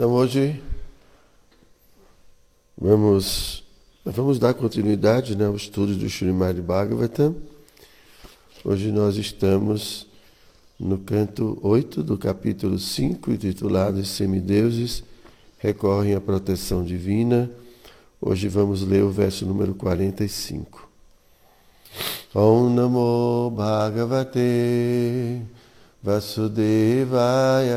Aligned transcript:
Então 0.00 0.12
hoje 0.12 0.58
vamos, 2.74 3.62
vamos 4.02 4.38
dar 4.38 4.54
continuidade 4.54 5.36
né, 5.36 5.44
ao 5.44 5.54
estudo 5.54 5.94
do 5.94 6.06
Srimad 6.06 6.58
Bhagavatam. 6.58 7.36
Hoje 8.64 8.90
nós 8.90 9.18
estamos 9.18 10.06
no 10.78 10.96
canto 10.96 11.58
8 11.60 12.02
do 12.02 12.16
capítulo 12.16 12.78
5, 12.78 13.30
intitulado 13.30 14.02
Semideuses 14.02 15.04
recorrem 15.58 16.14
à 16.14 16.20
proteção 16.22 16.82
divina. 16.82 17.50
Hoje 18.22 18.48
vamos 18.48 18.80
ler 18.80 19.04
o 19.04 19.10
verso 19.10 19.44
número 19.44 19.74
45. 19.74 20.88
Om 22.34 22.70
Namo 22.70 23.50
Bhagavate 23.54 25.42
Vasudevaya. 26.02 27.76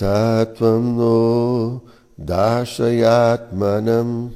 Satvam 0.00 0.96
no 0.96 1.84
darshayatmanam 2.16 4.32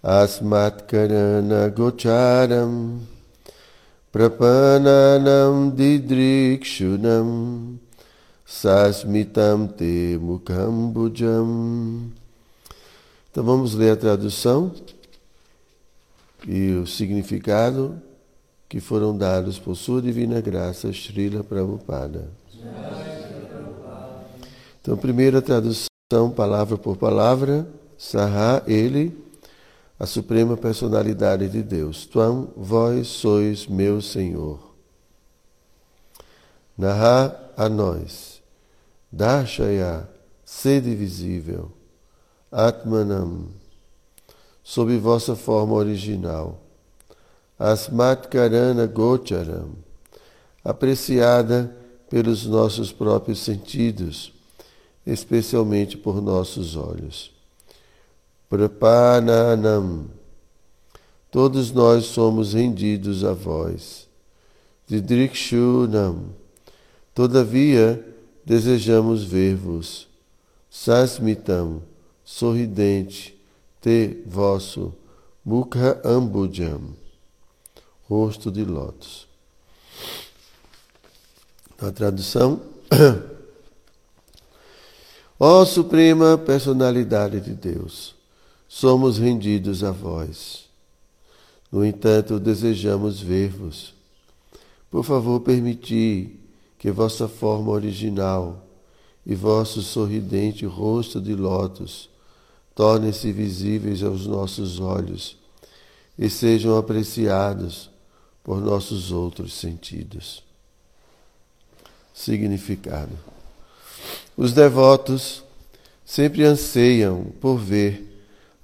asmatkarana 0.00 1.74
gocharam 1.74 3.00
prapananam 4.12 5.74
didrikshunam 5.74 7.80
sasmitam 8.46 9.66
te 9.66 10.16
mukambujam. 10.22 12.12
Então 13.32 13.42
vamos 13.42 13.74
ler 13.74 13.94
a 13.94 13.96
tradução 13.96 14.70
e 16.46 16.74
o 16.74 16.86
significado 16.86 18.00
que 18.68 18.78
foram 18.78 19.18
dados 19.18 19.58
por 19.58 19.74
sua 19.74 20.00
divina 20.00 20.40
graça, 20.40 20.92
Srila 20.92 21.42
Prabhupada. 21.42 22.30
Então, 24.86 24.96
primeira 24.96 25.42
tradução, 25.42 26.30
palavra 26.32 26.78
por 26.78 26.96
palavra, 26.96 27.66
Saha, 27.98 28.62
ele, 28.68 29.18
a 29.98 30.06
suprema 30.06 30.56
personalidade 30.56 31.48
de 31.48 31.60
Deus. 31.60 32.06
Tuam, 32.06 32.50
vós 32.56 33.08
sois 33.08 33.66
meu 33.66 34.00
Senhor. 34.00 34.60
Naha, 36.78 37.36
a 37.56 37.68
nós. 37.68 38.40
Darshaya, 39.10 40.08
sede 40.44 40.94
visível. 40.94 41.72
Atmanam, 42.52 43.48
sob 44.62 44.96
vossa 44.98 45.34
forma 45.34 45.74
original. 45.74 46.62
Asmat 47.58 48.28
Karana 48.28 48.86
Gocharam, 48.86 49.70
apreciada 50.62 51.76
pelos 52.08 52.46
nossos 52.46 52.92
próprios 52.92 53.40
sentidos 53.40 54.35
especialmente 55.06 55.96
por 55.96 56.20
nossos 56.20 56.74
olhos. 56.76 57.30
Prapananam. 58.48 60.06
Todos 61.30 61.70
nós 61.70 62.06
somos 62.06 62.54
rendidos 62.54 63.24
a 63.24 63.32
vós. 63.32 64.08
Didrikshunam. 64.86 66.30
Todavia, 67.14 68.04
desejamos 68.44 69.24
ver-vos. 69.24 70.08
Sasmitam, 70.70 71.82
sorridente, 72.24 73.36
te 73.80 74.22
vosso, 74.26 74.92
mukha 75.44 76.00
ambujam, 76.04 76.94
rosto 78.08 78.50
de 78.50 78.64
lótus. 78.64 79.26
A 81.78 81.90
tradução 81.90 82.60
Ó 85.38 85.60
oh, 85.60 85.66
Suprema 85.66 86.38
Personalidade 86.38 87.40
de 87.40 87.52
Deus, 87.52 88.14
somos 88.66 89.18
rendidos 89.18 89.84
a 89.84 89.90
vós. 89.90 90.66
No 91.70 91.84
entanto, 91.84 92.40
desejamos 92.40 93.20
ver-vos. 93.20 93.94
Por 94.90 95.04
favor, 95.04 95.40
permiti 95.40 96.40
que 96.78 96.90
vossa 96.90 97.28
forma 97.28 97.70
original 97.70 98.66
e 99.26 99.34
vosso 99.34 99.82
sorridente 99.82 100.64
rosto 100.64 101.20
de 101.20 101.34
lótus 101.34 102.08
tornem-se 102.74 103.30
visíveis 103.32 104.02
aos 104.02 104.26
nossos 104.26 104.80
olhos 104.80 105.36
e 106.18 106.30
sejam 106.30 106.78
apreciados 106.78 107.90
por 108.42 108.60
nossos 108.60 109.12
outros 109.12 109.54
sentidos. 109.54 110.42
Significado. 112.14 113.35
Os 114.36 114.52
devotos 114.52 115.42
sempre 116.04 116.44
anseiam 116.44 117.32
por 117.40 117.56
ver 117.56 118.06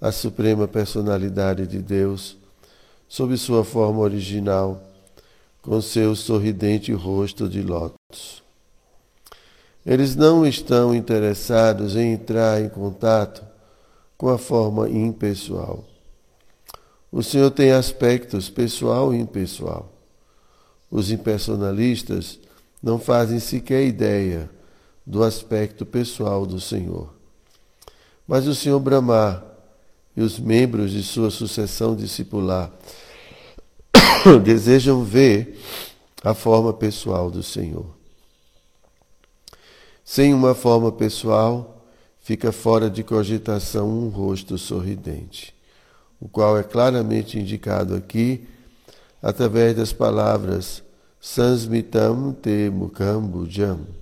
a 0.01 0.13
suprema 0.13 0.69
personalidade 0.69 1.67
de 1.67 1.79
Deus 1.79 2.37
sob 3.09 3.37
sua 3.39 3.65
forma 3.65 4.01
original, 4.01 4.83
com 5.63 5.81
seu 5.81 6.15
sorridente 6.15 6.93
rosto 6.93 7.49
de 7.49 7.63
lótus. 7.63 8.43
Eles 9.85 10.15
não 10.15 10.47
estão 10.47 10.95
interessados 10.95 11.97
em 11.97 12.13
entrar 12.13 12.61
em 12.61 12.69
contato 12.69 13.43
com 14.19 14.29
a 14.29 14.39
forma 14.39 14.89
impessoal. 14.89 15.85
O 17.11 17.23
Senhor 17.23 17.51
tem 17.51 17.73
aspectos 17.73 18.51
pessoal 18.51 19.15
e 19.15 19.19
impessoal. 19.19 19.91
Os 20.91 21.11
impersonalistas 21.11 22.39
não 22.83 22.99
fazem 22.99 23.39
sequer 23.39 23.85
ideia 23.87 24.51
do 25.07 25.23
aspecto 25.23 25.85
pessoal 25.85 26.47
do 26.47 26.61
Senhor. 26.61 27.13
Mas 28.27 28.47
o 28.47 28.55
Senhor 28.55 28.79
Brahma 28.79 29.45
e 30.17 30.21
os 30.21 30.39
membros 30.39 30.93
de 30.93 31.03
sua 31.03 31.31
sucessão 31.31 31.97
discipular 31.97 32.71
desejam 34.45 35.05
ver 35.05 35.59
a 36.23 36.35
forma 36.35 36.73
pessoal 36.73 37.31
do 37.31 37.43
Senhor. 37.43 37.87
Sem 40.05 40.35
uma 40.35 40.55
forma 40.55 40.93
pessoal, 40.93 41.83
fica 42.21 42.53
fora 42.53 42.89
de 42.89 43.03
cogitação 43.03 43.89
um 43.89 44.09
rosto 44.09 44.57
sorridente, 44.59 45.55
o 46.21 46.29
qual 46.29 46.59
é 46.59 46.63
claramente 46.63 47.39
indicado 47.39 47.95
aqui 47.95 48.47
através 49.21 49.77
das 49.77 49.93
palavras 49.93 50.83
Sansmitam 51.21 52.33
te 52.33 52.69
mukambujam 52.69 54.02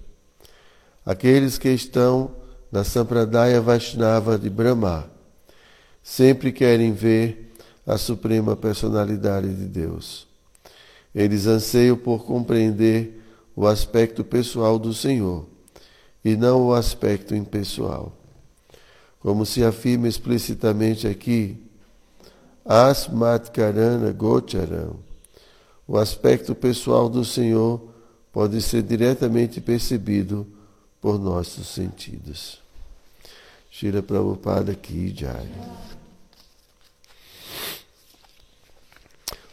aqueles 1.10 1.58
que 1.58 1.68
estão 1.68 2.30
na 2.70 2.84
Sampradaya 2.84 3.60
Vaishnava 3.60 4.38
de 4.38 4.48
Brahma, 4.48 5.10
sempre 6.04 6.52
querem 6.52 6.92
ver 6.92 7.52
a 7.84 7.98
suprema 7.98 8.54
personalidade 8.54 9.52
de 9.52 9.64
Deus. 9.64 10.28
Eles 11.12 11.48
anseiam 11.48 11.96
por 11.96 12.24
compreender 12.24 13.20
o 13.56 13.66
aspecto 13.66 14.22
pessoal 14.22 14.78
do 14.78 14.94
Senhor 14.94 15.46
e 16.24 16.36
não 16.36 16.68
o 16.68 16.74
aspecto 16.74 17.34
impessoal. 17.34 18.12
Como 19.18 19.44
se 19.44 19.64
afirma 19.64 20.06
explicitamente 20.06 21.08
aqui, 21.08 21.60
Asmat 22.64 23.50
Karana 23.50 24.12
Gocharam, 24.12 24.94
o 25.88 25.98
aspecto 25.98 26.54
pessoal 26.54 27.08
do 27.08 27.24
Senhor 27.24 27.82
pode 28.32 28.62
ser 28.62 28.84
diretamente 28.84 29.60
percebido 29.60 30.46
por 31.00 31.18
nossos 31.18 31.66
sentidos. 31.66 32.60
Shira 33.70 34.02
Prabhupada 34.02 34.74
Ki 34.74 35.12
Jai. 35.12 35.48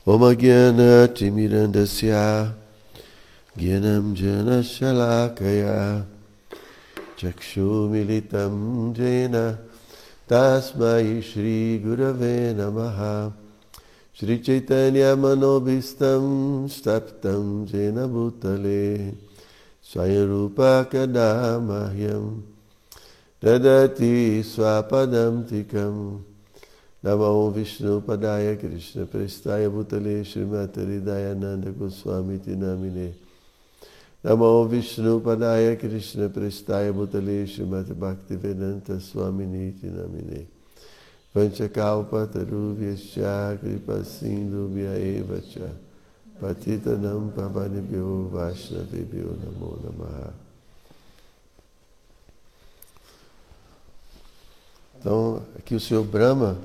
Om 0.05 0.21
Agyana 0.23 1.07
Timirandasya 1.07 2.53
Gyanam 3.57 4.13
Jana 4.15 4.61
Shalakaya 4.61 6.05
Chakshu 7.17 7.89
Militam 7.89 8.94
Jena 8.95 9.59
Tasmai 10.27 11.21
Shri 11.21 11.79
Gurave 11.83 12.53
Namaha 12.55 13.33
Shri 14.13 14.39
Chaitanya 14.39 15.15
Manobhistam 15.15 16.67
Staptam 16.69 17.65
Jena 17.67 18.07
Bhutale 18.07 19.26
Swayarupa 19.87 20.83
Kadamahyam 20.89 22.41
Dadati 23.41 24.43
Swapadam 24.43 25.45
Tikam. 25.47 26.21
Namo 27.01 27.53
Vishnu 27.53 28.01
Padaya 28.01 28.59
Krishna 28.59 29.05
Prestaya 29.05 29.69
Bhutale 29.69 30.25
Srimati 30.25 31.01
Dayananda 31.01 31.71
Goswami 31.71 32.37
Tinamine. 32.39 33.13
Namo 34.25 34.67
Vishnu 34.67 35.21
Padaya 35.21 35.79
Krishna 35.79 36.27
Prestaya 36.27 36.91
Bhutale 36.91 37.47
Patitanam 46.39 47.31
Pavanibhyo 47.35 48.29
Vaishnavibhyo 48.31 49.37
Namo 49.43 49.79
Namaha 49.83 50.33
Então, 54.99 55.41
aqui 55.57 55.75
o 55.75 55.79
Senhor 55.79 56.03
Brahma 56.03 56.57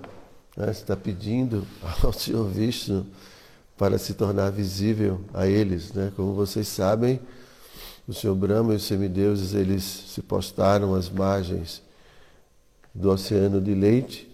né, 0.57 0.71
está 0.71 0.97
pedindo 0.97 1.67
ao 2.03 2.13
Senhor 2.13 2.45
Vishnu 2.49 3.07
para 3.77 3.99
se 3.99 4.15
tornar 4.15 4.51
visível 4.51 5.21
a 5.35 5.47
eles. 5.47 5.93
Né? 5.93 6.13
Como 6.17 6.35
vocês 6.35 6.67
sabem, 6.67 7.21
o 8.07 8.13
Senhor 8.13 8.35
Brahma 8.35 8.73
e 8.73 8.77
os 8.77 8.85
semideuses 8.85 9.55
eles 9.55 9.85
se 9.85 10.23
postaram 10.23 10.95
às 10.95 11.09
margens 11.09 11.83
do 12.95 13.11
oceano 13.11 13.61
de 13.61 13.75
leite 13.75 14.29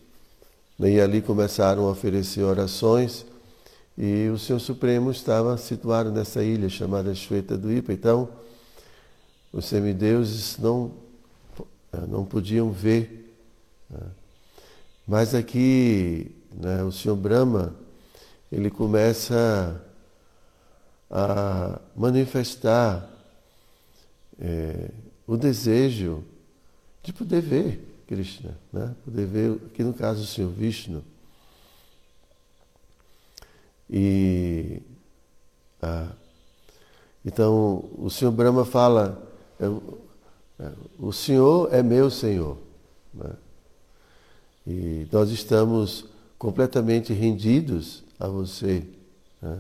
né? 0.78 0.90
e 0.92 1.00
ali 1.00 1.20
começaram 1.20 1.86
a 1.86 1.90
oferecer 1.90 2.42
orações 2.42 3.26
e 4.00 4.28
o 4.28 4.38
Senhor 4.38 4.60
Supremo 4.60 5.10
estava 5.10 5.56
situado 5.56 6.12
nessa 6.12 6.44
ilha 6.44 6.68
chamada 6.68 7.12
Shweta 7.12 7.54
Ipa. 7.54 7.92
Então, 7.92 8.28
os 9.52 9.64
semideuses 9.64 10.56
não, 10.56 10.92
não 12.08 12.24
podiam 12.24 12.70
ver. 12.70 13.34
Né? 13.90 14.06
Mas 15.04 15.34
aqui, 15.34 16.30
né, 16.54 16.84
o 16.84 16.92
Senhor 16.92 17.16
Brahma, 17.16 17.74
ele 18.52 18.70
começa 18.70 19.82
a 21.10 21.80
manifestar 21.96 23.10
é, 24.40 24.90
o 25.26 25.36
desejo 25.36 26.22
de 27.02 27.12
poder 27.12 27.40
ver 27.40 28.02
Krishna, 28.06 28.56
né? 28.72 28.94
poder 29.04 29.26
ver, 29.26 29.60
aqui 29.66 29.82
no 29.82 29.92
caso 29.92 30.22
o 30.22 30.26
Senhor 30.26 30.50
Vishnu. 30.52 31.02
E 33.90 34.82
ah, 35.80 36.08
então 37.24 37.84
o 37.96 38.10
Senhor 38.10 38.32
Brahma 38.32 38.64
fala, 38.64 39.22
é, 39.60 39.66
o 40.98 41.12
Senhor 41.12 41.72
é 41.72 41.82
meu 41.82 42.10
Senhor. 42.10 42.58
Né? 43.14 43.30
E 44.66 45.06
nós 45.12 45.30
estamos 45.30 46.04
completamente 46.38 47.12
rendidos 47.12 48.02
a 48.18 48.28
você. 48.28 48.82
Né? 49.40 49.58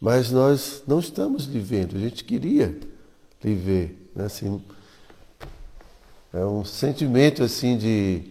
Mas 0.00 0.30
nós 0.30 0.82
não 0.86 1.00
estamos 1.00 1.46
lhe 1.46 1.60
vendo, 1.60 1.96
a 1.96 2.00
gente 2.00 2.24
queria 2.24 2.78
lhe 3.42 3.54
ver. 3.54 4.10
Né? 4.14 4.24
Assim, 4.26 4.62
é 6.32 6.44
um 6.44 6.64
sentimento 6.64 7.42
assim 7.42 7.78
de, 7.78 8.22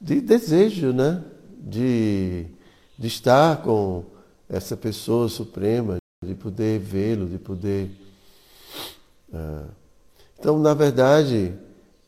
de 0.00 0.20
desejo, 0.20 0.92
né? 0.92 1.24
de, 1.58 2.46
de 3.00 3.06
estar 3.06 3.62
com 3.62 4.04
essa 4.46 4.76
pessoa 4.76 5.26
suprema, 5.26 5.96
de 6.22 6.34
poder 6.34 6.78
vê-lo, 6.78 7.26
de 7.26 7.38
poder. 7.38 7.90
Ah. 9.32 9.64
Então, 10.38 10.58
na 10.58 10.74
verdade, 10.74 11.54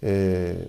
é, 0.02 0.68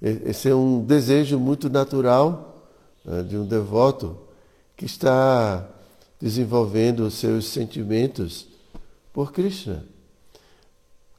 esse 0.00 0.48
é 0.48 0.54
um 0.54 0.82
desejo 0.82 1.38
muito 1.38 1.68
natural 1.68 2.66
né, 3.04 3.22
de 3.22 3.36
um 3.36 3.44
devoto 3.44 4.16
que 4.74 4.86
está 4.86 5.68
desenvolvendo 6.18 7.00
os 7.00 7.14
seus 7.14 7.44
sentimentos 7.48 8.46
por 9.12 9.32
Krishna. 9.32 9.84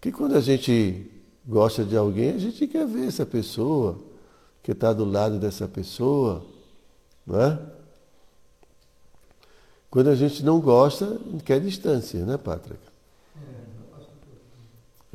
Que 0.01 0.11
quando 0.11 0.35
a 0.35 0.41
gente 0.41 1.05
gosta 1.47 1.83
de 1.83 1.95
alguém, 1.95 2.31
a 2.31 2.39
gente 2.39 2.65
quer 2.65 2.87
ver 2.87 3.07
essa 3.07 3.27
pessoa, 3.27 3.99
que 4.63 4.71
está 4.71 4.91
do 4.91 5.05
lado 5.05 5.37
dessa 5.37 5.67
pessoa, 5.67 6.54
não 7.25 7.41
é? 7.41 7.59
Quando 9.89 10.09
a 10.09 10.15
gente 10.15 10.43
não 10.43 10.59
gosta, 10.59 11.19
quer 11.45 11.59
distância, 11.61 12.25
né, 12.25 12.37
Pátrica? 12.37 12.79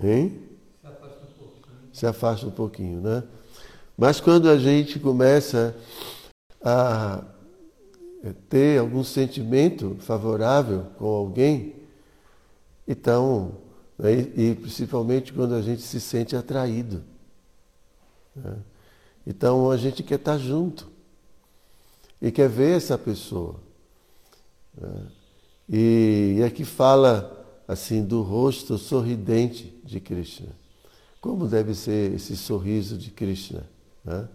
Hein? 0.03 0.43
Se 0.81 0.87
afasta 0.87 1.19
um 1.19 1.39
pouquinho. 1.39 1.91
Se 1.93 2.07
afasta 2.07 2.47
um 2.47 2.51
pouquinho, 2.51 3.01
né? 3.01 3.23
Mas 3.97 4.21
quando 4.21 4.49
a 4.49 4.57
gente 4.57 4.99
começa 4.99 5.77
a 6.62 7.23
ter 8.49 8.81
algum 8.81 9.05
sentimento 9.05 9.97
favorável 10.01 10.87
com 10.99 11.07
alguém, 11.07 11.75
então, 12.89 13.53
né, 13.99 14.12
e 14.12 14.55
principalmente 14.55 15.33
quando 15.33 15.55
a 15.55 15.62
gente 15.62 15.83
se 15.83 16.01
sente 16.01 16.35
atraído. 16.35 17.03
Né? 18.35 18.57
Então 19.27 19.71
a 19.71 19.77
gente 19.77 20.03
quer 20.03 20.17
estar 20.17 20.39
junto 20.39 20.89
e 22.20 22.31
quer 22.31 22.49
ver 22.49 22.76
essa 22.76 22.99
pessoa. 22.99 23.56
Né? 24.76 25.06
E, 25.69 26.37
e 26.38 26.43
aqui 26.43 26.64
fala 26.64 27.37
assim 27.67 28.05
do 28.05 28.22
rosto 28.22 28.76
sorridente 28.76 29.81
de 29.84 30.00
Krishna. 30.00 30.49
Como 31.20 31.46
deve 31.46 31.75
ser 31.75 32.12
esse 32.14 32.37
sorriso 32.37 32.99
de 32.99 33.11
Krishna? 33.11 33.64
Né? 34.05 34.28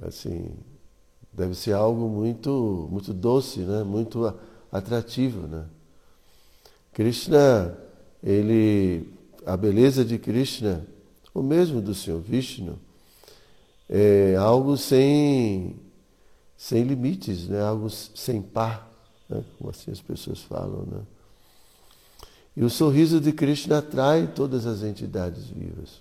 Assim, 0.00 0.50
deve 1.32 1.54
ser 1.54 1.72
algo 1.72 2.08
muito, 2.08 2.88
muito 2.90 3.12
doce, 3.12 3.60
né? 3.60 3.82
muito 3.82 4.32
atrativo. 4.72 5.46
Né? 5.46 5.66
Krishna, 6.92 7.76
ele, 8.22 9.12
a 9.44 9.56
beleza 9.56 10.04
de 10.04 10.18
Krishna, 10.18 10.86
o 11.34 11.42
mesmo 11.42 11.80
do 11.80 11.94
Senhor 11.94 12.20
Vishnu, 12.20 12.78
é 13.92 14.36
algo 14.36 14.76
sem, 14.76 15.74
sem 16.56 16.84
limites, 16.84 17.48
né? 17.48 17.60
algo 17.60 17.90
sem 17.90 18.40
par, 18.40 18.88
né? 19.28 19.42
como 19.58 19.70
assim 19.70 19.90
as 19.90 20.00
pessoas 20.00 20.40
falam. 20.42 20.86
Né? 20.86 21.00
E 22.56 22.62
o 22.62 22.70
sorriso 22.70 23.20
de 23.20 23.32
Krishna 23.32 23.78
atrai 23.78 24.28
todas 24.28 24.64
as 24.64 24.84
entidades 24.84 25.46
vivas. 25.46 26.00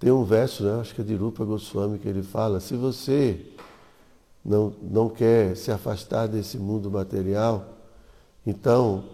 Tem 0.00 0.10
um 0.10 0.24
verso, 0.24 0.64
né, 0.64 0.80
acho 0.80 0.94
que 0.94 1.00
é 1.00 1.04
de 1.04 1.14
Rupa 1.14 1.44
Goswami, 1.44 1.98
que 1.98 2.08
ele 2.08 2.22
fala: 2.22 2.60
se 2.60 2.76
você 2.76 3.44
não, 4.44 4.72
não 4.80 5.08
quer 5.08 5.56
se 5.56 5.72
afastar 5.72 6.28
desse 6.28 6.56
mundo 6.56 6.90
material, 6.90 7.76
então 8.46 9.04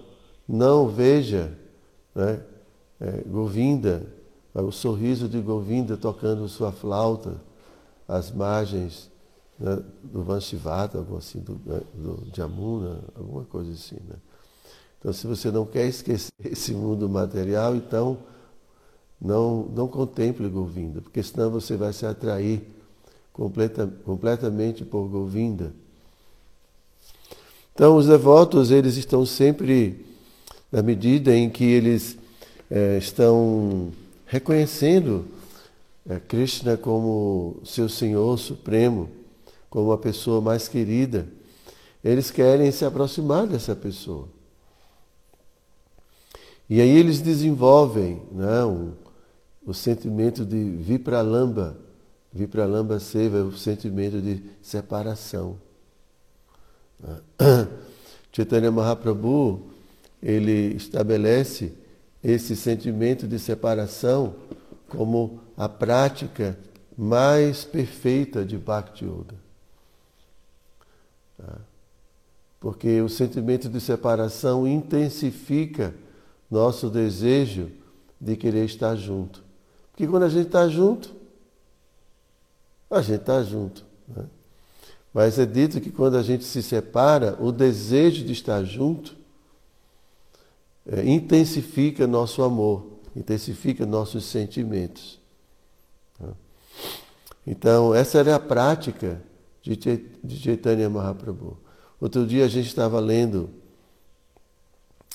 não 0.46 0.88
veja 0.88 1.56
né, 2.14 2.40
é, 3.00 3.22
Govinda, 3.26 4.06
o 4.62 4.70
sorriso 4.70 5.28
de 5.28 5.40
Govinda 5.40 5.96
tocando 5.96 6.48
sua 6.48 6.70
flauta 6.70 7.34
às 8.06 8.30
margens 8.30 9.10
né, 9.58 9.82
do 10.02 10.22
Vanshivata, 10.22 10.98
algo 10.98 11.16
assim, 11.16 11.40
do, 11.40 11.60
né, 11.66 11.80
do 11.94 12.22
Jamuna, 12.32 13.00
alguma 13.16 13.44
coisa 13.44 13.72
assim. 13.72 13.98
Né? 14.08 14.16
Então, 14.98 15.12
se 15.12 15.26
você 15.26 15.50
não 15.50 15.66
quer 15.66 15.86
esquecer 15.86 16.32
esse 16.44 16.72
mundo 16.72 17.08
material, 17.08 17.74
então 17.74 18.18
não, 19.20 19.64
não 19.74 19.88
contemple 19.88 20.48
Govinda, 20.48 21.00
porque 21.00 21.22
senão 21.22 21.50
você 21.50 21.76
vai 21.76 21.92
se 21.92 22.06
atrair 22.06 22.62
completa, 23.32 23.92
completamente 24.04 24.84
por 24.84 25.08
Govinda. 25.08 25.72
Então, 27.74 27.96
os 27.96 28.06
devotos, 28.06 28.70
eles 28.70 28.96
estão 28.96 29.26
sempre, 29.26 30.06
na 30.70 30.80
medida 30.80 31.34
em 31.34 31.50
que 31.50 31.64
eles 31.64 32.16
é, 32.70 32.98
estão 32.98 33.92
reconhecendo 34.34 35.26
é, 36.10 36.18
Krishna 36.18 36.76
como 36.76 37.60
seu 37.64 37.88
Senhor 37.88 38.36
Supremo, 38.36 39.08
como 39.70 39.92
a 39.92 39.98
pessoa 39.98 40.40
mais 40.40 40.66
querida, 40.66 41.28
eles 42.02 42.32
querem 42.32 42.72
se 42.72 42.84
aproximar 42.84 43.46
dessa 43.46 43.76
pessoa. 43.76 44.28
E 46.68 46.80
aí 46.80 46.88
eles 46.88 47.20
desenvolvem 47.20 48.22
né, 48.32 48.64
um, 48.64 48.90
o 49.64 49.72
sentimento 49.72 50.44
de 50.44 50.64
vipralamba, 50.64 51.78
vipralamba 52.32 52.98
seva, 52.98 53.44
o 53.44 53.56
sentimento 53.56 54.20
de 54.20 54.42
separação. 54.60 55.56
Chaitanya 58.32 58.72
Mahaprabhu, 58.72 59.62
ele 60.20 60.74
estabelece 60.74 61.83
esse 62.24 62.56
sentimento 62.56 63.28
de 63.28 63.38
separação 63.38 64.34
como 64.88 65.40
a 65.56 65.68
prática 65.68 66.58
mais 66.96 67.64
perfeita 67.64 68.44
de 68.44 68.56
Bhakti 68.56 69.04
Yoga. 69.04 69.36
Tá? 71.36 71.58
Porque 72.58 73.02
o 73.02 73.10
sentimento 73.10 73.68
de 73.68 73.78
separação 73.78 74.66
intensifica 74.66 75.94
nosso 76.50 76.88
desejo 76.88 77.70
de 78.18 78.36
querer 78.36 78.64
estar 78.64 78.96
junto. 78.96 79.44
Porque 79.90 80.06
quando 80.06 80.22
a 80.22 80.28
gente 80.30 80.46
está 80.46 80.66
junto, 80.66 81.14
a 82.90 83.02
gente 83.02 83.20
está 83.20 83.42
junto. 83.42 83.84
Né? 84.08 84.24
Mas 85.12 85.38
é 85.38 85.44
dito 85.44 85.80
que 85.80 85.90
quando 85.90 86.16
a 86.16 86.22
gente 86.22 86.44
se 86.44 86.62
separa, 86.62 87.36
o 87.38 87.52
desejo 87.52 88.24
de 88.24 88.32
estar 88.32 88.64
junto 88.64 89.14
intensifica 91.04 92.06
nosso 92.06 92.42
amor, 92.42 92.86
intensifica 93.16 93.86
nossos 93.86 94.24
sentimentos. 94.24 95.18
Tá? 96.18 96.28
Então, 97.46 97.94
essa 97.94 98.18
era 98.18 98.36
a 98.36 98.40
prática 98.40 99.22
de 99.62 100.36
Chaitanya 100.36 100.90
Mahaprabhu. 100.90 101.56
Outro 102.00 102.26
dia 102.26 102.44
a 102.44 102.48
gente 102.48 102.66
estava 102.66 103.00
lendo 103.00 103.48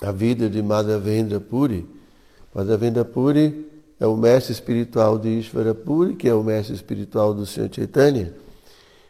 a 0.02 0.12
vida 0.12 0.50
de 0.50 0.62
Madhavendra 0.62 1.40
Puri. 1.40 1.88
Madhavendra 2.54 3.06
Puri 3.06 3.70
é 4.00 4.08
o 4.08 4.16
mestre 4.16 4.54
espiritual 4.54 5.20
de 5.20 5.28
Ishvara 5.40 5.76
Puri, 5.76 6.16
que 6.16 6.28
é 6.28 6.34
o 6.34 6.42
mestre 6.44 6.74
espiritual 6.74 7.34
do 7.34 7.46
Senhor 7.46 7.70
Chaitanya. 7.72 8.34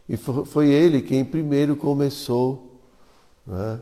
E 0.10 0.18
foi 0.18 0.70
ele 0.70 1.02
quem 1.02 1.24
primeiro 1.24 1.76
começou, 1.76 2.82
né, 3.46 3.80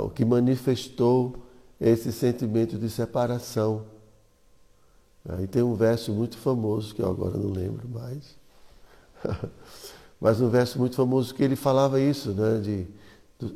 o 0.00 0.08
que 0.08 0.24
manifestou 0.24 1.36
esse 1.82 2.12
sentimento 2.12 2.78
de 2.78 2.88
separação. 2.88 3.84
Aí 5.28 5.48
tem 5.48 5.62
um 5.62 5.74
verso 5.74 6.12
muito 6.12 6.38
famoso, 6.38 6.94
que 6.94 7.02
eu 7.02 7.10
agora 7.10 7.36
não 7.36 7.50
lembro 7.50 7.88
mais, 7.88 8.36
mas 10.20 10.40
um 10.40 10.48
verso 10.48 10.78
muito 10.78 10.94
famoso 10.94 11.34
que 11.34 11.42
ele 11.42 11.56
falava 11.56 12.00
isso, 12.00 12.30
né, 12.30 12.60
de, 12.60 12.86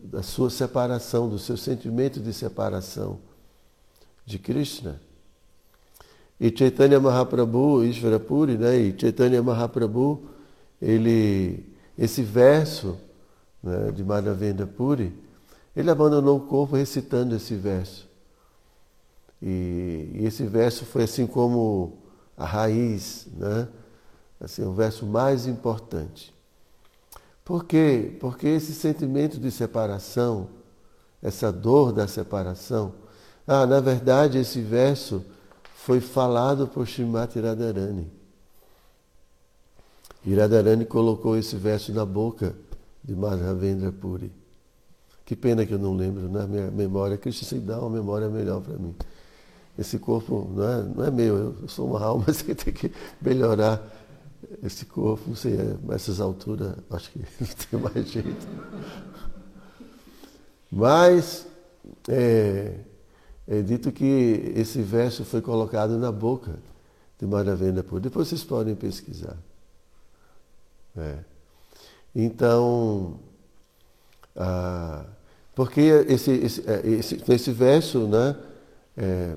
da 0.04 0.22
sua 0.22 0.50
separação, 0.50 1.28
do 1.28 1.38
seu 1.38 1.56
sentimento 1.56 2.18
de 2.20 2.32
separação 2.32 3.20
de 4.24 4.38
Krishna. 4.40 5.00
E 6.38 6.52
Chaitanya 6.56 6.98
Mahaprabhu, 6.98 7.84
Ishvara 7.84 8.18
Puri, 8.18 8.58
né, 8.58 8.76
e 8.76 9.00
Chaitanya 9.00 9.42
Mahaprabhu, 9.42 10.28
ele 10.82 11.64
esse 11.96 12.22
verso 12.22 12.98
né, 13.62 13.90
de 13.92 14.04
Madhavendra 14.04 14.66
Puri, 14.66 15.16
ele 15.74 15.90
abandonou 15.90 16.36
o 16.36 16.40
corpo 16.40 16.76
recitando 16.76 17.34
esse 17.34 17.54
verso. 17.54 18.05
E, 19.40 20.10
e, 20.14 20.26
esse 20.26 20.44
verso 20.46 20.84
foi 20.84 21.04
assim 21.04 21.26
como 21.26 21.98
a 22.36 22.44
raiz, 22.44 23.26
né? 23.36 23.68
assim, 24.40 24.62
o 24.62 24.72
verso 24.72 25.06
mais 25.06 25.46
importante. 25.46 26.34
Por 27.44 27.64
quê? 27.64 28.16
Porque 28.20 28.48
esse 28.48 28.74
sentimento 28.74 29.38
de 29.38 29.50
separação, 29.50 30.48
essa 31.22 31.52
dor 31.52 31.92
da 31.92 32.08
separação, 32.08 32.94
ah, 33.46 33.66
na 33.66 33.80
verdade 33.80 34.38
esse 34.38 34.60
verso 34.60 35.24
foi 35.74 36.00
falado 36.00 36.66
por 36.66 36.86
Srimati 36.88 37.38
Radharani. 37.38 38.10
Radharani 40.34 40.84
colocou 40.84 41.36
esse 41.36 41.54
verso 41.54 41.92
na 41.92 42.04
boca 42.04 42.56
de 43.04 43.14
Madhavendra 43.14 43.92
Puri. 43.92 44.32
Que 45.24 45.36
pena 45.36 45.64
que 45.64 45.72
eu 45.72 45.78
não 45.78 45.94
lembro, 45.94 46.28
na 46.28 46.46
né? 46.46 46.46
minha 46.46 46.70
memória, 46.70 47.16
Cristo 47.16 47.44
se 47.44 47.58
dá 47.58 47.78
uma 47.78 47.90
memória 47.90 48.28
melhor 48.28 48.60
para 48.60 48.76
mim. 48.76 48.94
Esse 49.78 49.98
corpo 49.98 50.50
não 50.54 50.68
é, 50.68 50.82
não 50.82 51.04
é 51.04 51.10
meu, 51.10 51.36
eu 51.36 51.68
sou 51.68 51.88
uma 51.88 52.02
alma 52.02 52.24
que 52.32 52.54
tem 52.54 52.72
que 52.72 52.92
melhorar 53.20 53.82
esse 54.62 54.86
corpo, 54.86 55.24
não 55.28 55.36
sei, 55.36 55.54
é, 55.54 55.94
essas 55.94 56.20
alturas, 56.20 56.74
acho 56.90 57.10
que 57.10 57.18
não 57.40 57.48
tem 57.70 57.80
mais 57.80 58.08
jeito. 58.08 58.46
Mas 60.70 61.46
é, 62.08 62.80
é 63.46 63.62
dito 63.62 63.92
que 63.92 64.52
esse 64.56 64.82
verso 64.82 65.24
foi 65.24 65.40
colocado 65.40 65.98
na 65.98 66.10
boca 66.10 66.58
de 67.18 67.26
Madhavendra 67.26 67.82
Puri. 67.82 68.02
Depois 68.02 68.28
vocês 68.28 68.44
podem 68.44 68.74
pesquisar. 68.74 69.36
É. 70.96 71.18
Então, 72.14 73.18
ah, 74.34 75.04
porque 75.54 75.80
esse, 75.80 76.30
esse, 76.30 76.70
é, 76.70 76.86
esse, 76.86 77.22
esse 77.28 77.52
verso 77.52 78.06
né, 78.06 78.36
é, 78.96 79.36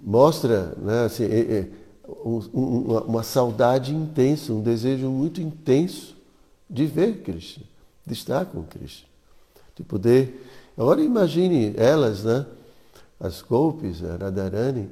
mostra 0.00 0.74
né, 0.78 1.04
assim, 1.04 1.24
é, 1.24 1.40
é, 1.40 1.68
um, 2.24 2.38
uma, 2.52 3.02
uma, 3.02 3.22
saudade 3.22 3.94
intensa, 3.94 4.52
um 4.52 4.62
desejo 4.62 5.08
muito 5.08 5.40
intenso 5.40 6.16
de 6.68 6.86
ver 6.86 7.22
Cristo, 7.22 7.60
de 8.06 8.12
estar 8.12 8.46
com 8.46 8.62
Cristo, 8.62 9.06
de 9.76 9.82
poder. 9.82 10.46
Agora 10.76 11.02
imagine 11.02 11.74
elas, 11.76 12.24
né, 12.24 12.46
as 13.18 13.42
golpes, 13.42 14.02
a 14.02 14.16
Radharani, 14.16 14.88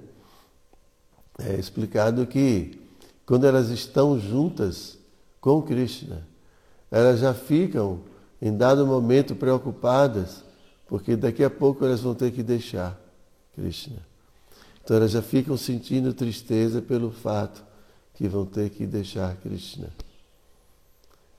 é 1.39 1.55
explicado 1.55 2.27
que 2.27 2.79
quando 3.25 3.47
elas 3.47 3.71
estão 3.71 4.19
juntas, 4.19 4.99
com 5.41 5.63
Krishna. 5.63 6.27
Elas 6.91 7.21
já 7.21 7.33
ficam, 7.33 8.01
em 8.41 8.57
dado 8.57 8.87
momento, 8.87 9.35
preocupadas, 9.35 10.45
porque 10.87 11.17
daqui 11.17 11.43
a 11.43 11.51
pouco 11.51 11.85
elas 11.85 12.01
vão 12.01 12.15
ter 12.15 12.31
que 12.31 12.43
deixar 12.43 13.01
Krishna. 13.55 14.10
Então 14.83 14.97
elas 14.97 15.11
já 15.11 15.23
ficam 15.23 15.57
sentindo 15.57 16.13
tristeza 16.13 16.81
pelo 16.81 17.11
fato 17.11 17.65
que 18.15 18.29
vão 18.29 18.45
ter 18.45 18.71
que 18.71 18.87
deixar 18.87 19.35
Krishna. 19.37 19.89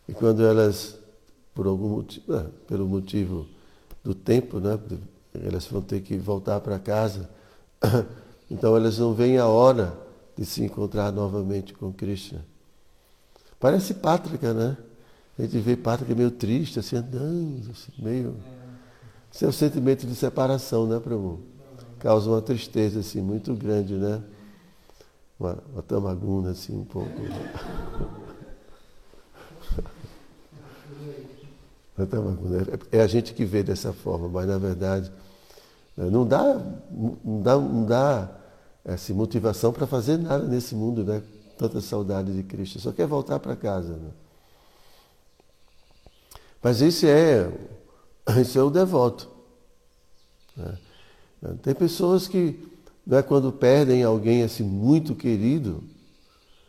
E 0.07 0.13
quando 0.13 0.43
elas, 0.43 0.97
por 1.53 1.67
algum 1.67 1.89
motivo, 1.89 2.33
ah, 2.33 2.45
pelo 2.67 2.87
motivo 2.87 3.47
do 4.03 4.15
tempo, 4.15 4.59
né, 4.59 4.79
elas 5.33 5.65
vão 5.67 5.81
ter 5.81 6.01
que 6.01 6.17
voltar 6.17 6.59
para 6.59 6.79
casa, 6.79 7.29
então 8.49 8.75
elas 8.75 8.97
não 8.97 9.13
veem 9.13 9.37
a 9.37 9.47
hora 9.47 9.97
de 10.35 10.45
se 10.45 10.63
encontrar 10.63 11.11
novamente 11.11 11.73
com 11.73 11.93
Krishna. 11.93 12.43
Parece 13.59 13.93
Pátrica, 13.93 14.53
né? 14.53 14.75
A 15.37 15.43
gente 15.43 15.59
vê 15.59 15.75
Pátrica 15.75 16.15
meio 16.15 16.31
triste, 16.31 16.79
assim, 16.79 16.95
andando, 16.95 17.69
assim, 17.71 17.91
meio. 17.99 18.35
Isso 19.31 19.45
é 19.45 19.47
o 19.47 19.53
sentimento 19.53 20.05
de 20.05 20.15
separação, 20.15 20.87
né, 20.87 20.99
Prabhu? 20.99 21.39
Causa 22.01 22.29
uma 22.29 22.41
tristeza, 22.41 22.99
assim, 22.99 23.21
muito 23.21 23.53
grande, 23.53 23.93
né? 23.93 24.21
Uma, 25.39 25.57
uma 25.71 25.81
tamaguna, 25.81 26.51
assim, 26.51 26.75
um 26.75 26.85
pouco. 26.85 27.09
É, 32.91 32.97
é 32.97 33.01
a 33.01 33.05
gente 33.05 33.31
que 33.31 33.45
vê 33.45 33.61
dessa 33.61 33.93
forma, 33.93 34.27
mas 34.27 34.47
na 34.47 34.57
verdade 34.57 35.11
né, 35.95 36.09
não 36.09 36.25
dá, 36.25 36.59
não 36.89 37.41
dá, 37.43 37.55
não 37.57 37.85
dá 37.85 38.31
assim, 38.85 39.13
motivação 39.13 39.71
para 39.71 39.85
fazer 39.85 40.17
nada 40.17 40.47
nesse 40.47 40.73
mundo, 40.73 41.03
né? 41.03 41.21
tanta 41.61 41.79
saudade 41.79 42.33
de 42.33 42.41
Cristo, 42.41 42.79
só 42.79 42.91
quer 42.91 43.05
voltar 43.05 43.39
para 43.39 43.55
casa. 43.55 43.93
Né? 43.93 44.09
Mas 46.63 46.81
esse 46.81 47.07
é, 47.07 47.51
esse 48.39 48.57
é 48.57 48.63
o 48.63 48.71
devoto. 48.71 49.29
Né? 50.57 50.77
Tem 51.61 51.73
pessoas 51.73 52.27
que, 52.27 52.59
não 53.05 53.17
é 53.17 53.23
quando 53.23 53.51
perdem 53.51 54.03
alguém 54.03 54.43
assim 54.43 54.63
muito 54.63 55.15
querido, 55.15 55.83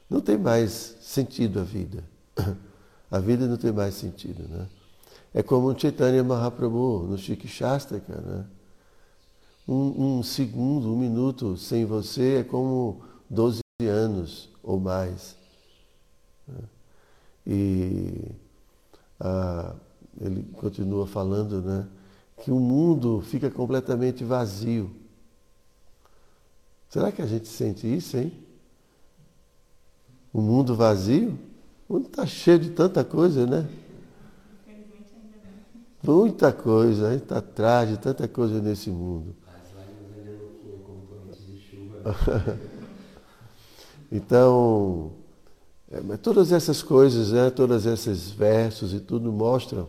não 0.09 0.21
tem 0.21 0.39
mais 0.39 0.97
sentido 1.01 1.61
a 1.61 1.65
vida. 1.65 2.05
A 3.11 3.19
vida 3.19 3.47
não 3.47 3.59
tem 3.59 3.71
mais 3.71 3.95
sentido, 3.95 4.49
né? 4.49 4.67
É 5.35 5.43
como 5.43 5.69
o 5.69 5.79
Chaitanya 5.79 6.25
Mahaprabhu 6.25 7.07
no 7.07 7.19
Shikshastaka, 7.19 8.21
né? 8.21 8.47
Um, 9.69 10.19
um 10.19 10.23
segundo, 10.23 10.93
um 10.93 10.99
minuto 10.99 11.57
sem 11.59 11.85
você 11.85 12.39
é 12.39 12.43
como 12.43 13.03
12 13.29 13.61
anos 13.83 14.49
ou 14.63 14.81
mais. 14.81 15.37
Né? 16.49 16.59
E 17.47 18.31
ah, 19.21 19.75
ele 20.21 20.43
continua 20.55 21.07
falando 21.07 21.63
né, 21.63 21.87
que 22.43 22.51
o 22.51 22.59
mundo 22.59 23.21
fica 23.21 23.49
completamente 23.49 24.25
vazio. 24.25 24.91
Será 26.89 27.13
que 27.13 27.23
a 27.23 27.27
gente 27.27 27.47
sente 27.47 27.87
isso, 27.87 28.17
hein? 28.17 28.33
O 30.33 30.41
mundo 30.41 30.75
vazio? 30.75 31.39
O 31.89 31.95
mundo 31.95 32.09
está 32.09 32.27
cheio 32.27 32.59
de 32.59 32.71
tanta 32.71 33.05
coisa, 33.05 33.47
né? 33.47 33.69
Muita 36.03 36.53
coisa, 36.53 37.09
a 37.09 37.13
gente 37.13 37.23
está 37.23 37.39
atrás 37.39 37.89
de 37.89 37.97
tanta 37.97 38.27
coisa 38.27 38.61
nesse 38.61 38.91
mundo. 38.91 39.37
Então, 44.15 45.13
é, 45.91 46.19
todas 46.19 46.53
essas 46.53 46.83
coisas, 46.83 47.33
né, 47.33 47.49
todos 47.49 47.87
esses 47.87 48.31
versos 48.31 48.93
e 48.93 49.01
tudo 49.01 49.33
mostram 49.33 49.89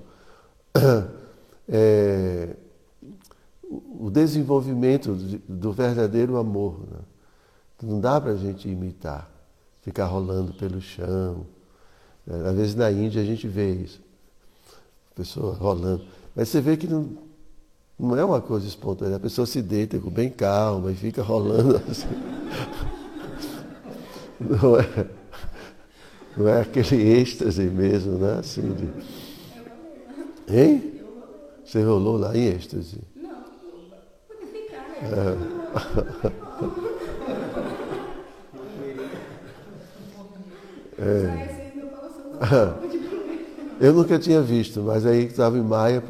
é, 1.68 2.56
o 4.00 4.10
desenvolvimento 4.10 5.14
do 5.48 5.72
verdadeiro 5.72 6.38
amor. 6.38 6.80
Né? 6.80 7.00
Não 7.82 8.00
dá 8.00 8.20
para 8.20 8.32
a 8.32 8.38
gente 8.38 8.70
imitar. 8.70 9.30
ficar 9.82 10.06
rolando 10.06 10.54
pelo 10.54 10.80
chão. 10.80 11.46
É, 12.28 12.50
às 12.50 12.56
vezes 12.56 12.76
na 12.76 12.92
Índia 12.92 13.22
a 13.22 13.26
gente 13.26 13.48
vê 13.48 13.72
isso. 13.72 14.02
A 15.12 15.16
pessoa 15.16 15.54
rolando. 15.56 16.06
Mas 16.36 16.50
você 16.50 16.62
vê 16.62 16.78
que 16.78 16.88
não, 16.88 17.18
não 18.00 18.18
é 18.18 18.24
uma 18.24 18.42
coisa 18.42 18.68
espontânea. 18.68 19.18
A 19.18 19.20
pessoa 19.20 19.46
se 19.46 19.62
deita 19.62 20.00
com 20.00 20.10
bem 20.10 20.30
calma 20.30 20.92
e 20.92 20.96
fica 20.96 21.22
rolando 21.22 21.82
assim. 21.90 22.08
Não 24.40 24.78
é, 24.78 25.08
não 26.36 26.48
é 26.48 26.62
aquele 26.62 27.02
êxtase 27.02 27.64
mesmo, 27.64 28.18
né? 28.18 28.40
Assim 28.40 28.74
de... 28.74 28.90
Hein? 30.54 30.93
Você 31.66 31.84
rolou 31.84 32.18
lá 32.18 32.36
em 32.36 32.48
êxtase? 32.48 33.00
Não, 33.16 33.30
pode 34.28 34.46
ficar. 34.52 34.86
É. 35.02 35.38
É. 41.00 42.74
Eu 43.82 43.94
nunca 43.94 44.20
tinha 44.20 44.42
visto, 44.42 44.82
mas 44.82 45.06
aí 45.06 45.26
estava 45.26 45.58
em 45.58 45.62
Maia, 45.62 46.02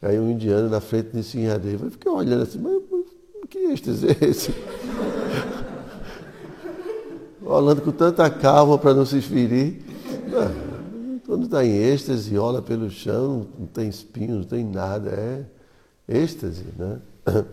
aí 0.00 0.18
um 0.18 0.30
indiano 0.30 0.70
na 0.70 0.80
frente 0.80 1.08
desse 1.08 1.38
enradeiro, 1.38 1.84
eu 1.84 1.90
fiquei 1.90 2.10
olhando 2.10 2.42
assim, 2.44 2.58
mas 2.58 2.80
que 3.52 3.58
êxtase 3.58 4.06
é 4.08 4.16
esse? 4.24 4.54
Rolando 7.44 7.82
com 7.82 7.92
tanta 7.92 8.30
calma 8.30 8.78
para 8.78 8.94
não 8.94 9.04
se 9.04 9.20
ferir. 9.20 9.82
Quando 11.26 11.44
está 11.44 11.64
em 11.64 11.70
êxtase, 11.70 12.36
rola 12.36 12.60
pelo 12.60 12.90
chão, 12.90 13.46
não 13.58 13.66
tem 13.66 13.88
espinho, 13.88 14.36
não 14.36 14.44
tem 14.44 14.64
nada, 14.64 15.10
é 15.10 15.44
êxtase, 16.08 16.64
né? 16.76 17.00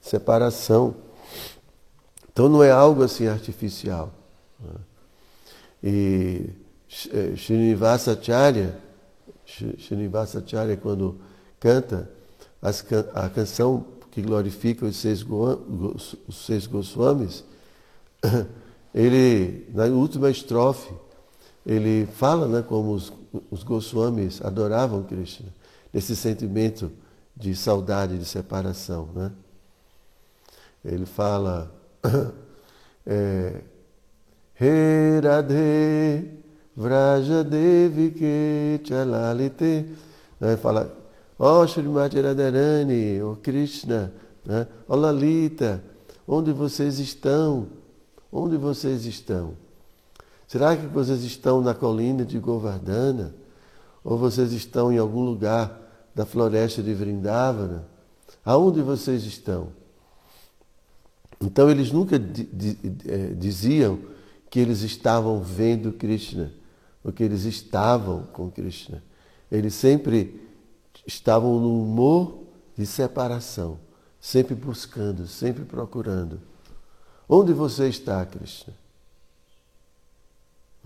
Separação. 0.00 0.94
Então 2.32 2.48
não 2.48 2.62
é 2.62 2.70
algo 2.70 3.02
assim 3.02 3.26
artificial. 3.26 4.12
Né? 4.58 4.74
E 5.82 6.50
eh, 7.12 7.34
Srinivasacharya, 7.36 8.78
Srinivasacharya 9.78 10.76
quando 10.76 11.20
canta 11.58 12.10
a 13.14 13.28
canção 13.28 13.84
que 14.10 14.22
glorifica 14.22 14.86
os 14.86 14.96
seis, 14.96 15.24
os 15.24 16.46
seis 16.46 16.66
Goswamis, 16.66 17.44
ele, 18.94 19.66
na 19.74 19.84
última 19.84 20.30
estrofe, 20.30 20.92
ele 21.64 22.06
fala 22.06 22.48
né, 22.48 22.62
como 22.62 22.92
os, 22.92 23.12
os 23.50 23.62
Goswamis 23.62 24.42
adoravam 24.42 25.02
Krishna, 25.02 25.48
esse 25.92 26.16
sentimento 26.16 26.90
de 27.36 27.54
saudade, 27.54 28.18
de 28.18 28.24
separação. 28.24 29.08
Né? 29.14 29.30
Ele 30.84 31.06
fala, 31.06 31.70
é, 33.06 33.60
He 34.60 35.20
Radhe 35.22 36.40
Vraja 36.76 37.44
Devi 37.44 38.10
que 38.10 38.80
Chalalite. 38.84 39.86
Né? 40.40 40.56
Fala, 40.56 40.94
ó 41.38 41.60
oh, 41.60 41.64
Srimati 41.66 42.20
Radharani, 42.20 43.20
ó 43.20 43.32
oh 43.32 43.36
Krishna, 43.36 44.12
né? 44.44 44.66
ó 44.88 44.94
oh, 44.94 44.96
Lalita, 44.96 45.82
onde 46.26 46.52
vocês 46.52 46.98
estão? 46.98 47.66
Onde 48.32 48.56
vocês 48.56 49.04
estão? 49.04 49.54
Será 50.50 50.76
que 50.76 50.84
vocês 50.88 51.22
estão 51.22 51.60
na 51.60 51.72
colina 51.72 52.24
de 52.24 52.36
Govardhana? 52.40 53.32
Ou 54.02 54.18
vocês 54.18 54.50
estão 54.50 54.92
em 54.92 54.98
algum 54.98 55.20
lugar 55.20 55.80
da 56.12 56.26
floresta 56.26 56.82
de 56.82 56.92
Vrindavana? 56.92 57.86
Aonde 58.44 58.82
vocês 58.82 59.22
estão? 59.22 59.68
Então 61.40 61.70
eles 61.70 61.92
nunca 61.92 62.16
eh, 62.16 63.34
diziam 63.38 64.00
que 64.50 64.58
eles 64.58 64.82
estavam 64.82 65.40
vendo 65.40 65.92
Krishna, 65.92 66.52
porque 67.00 67.22
eles 67.22 67.44
estavam 67.44 68.24
com 68.32 68.50
Krishna. 68.50 69.04
Eles 69.52 69.74
sempre 69.74 70.48
estavam 71.06 71.60
no 71.60 71.80
humor 71.80 72.42
de 72.76 72.86
separação, 72.86 73.78
sempre 74.18 74.56
buscando, 74.56 75.28
sempre 75.28 75.64
procurando. 75.64 76.40
Onde 77.28 77.52
você 77.52 77.88
está, 77.88 78.26
Krishna? 78.26 78.79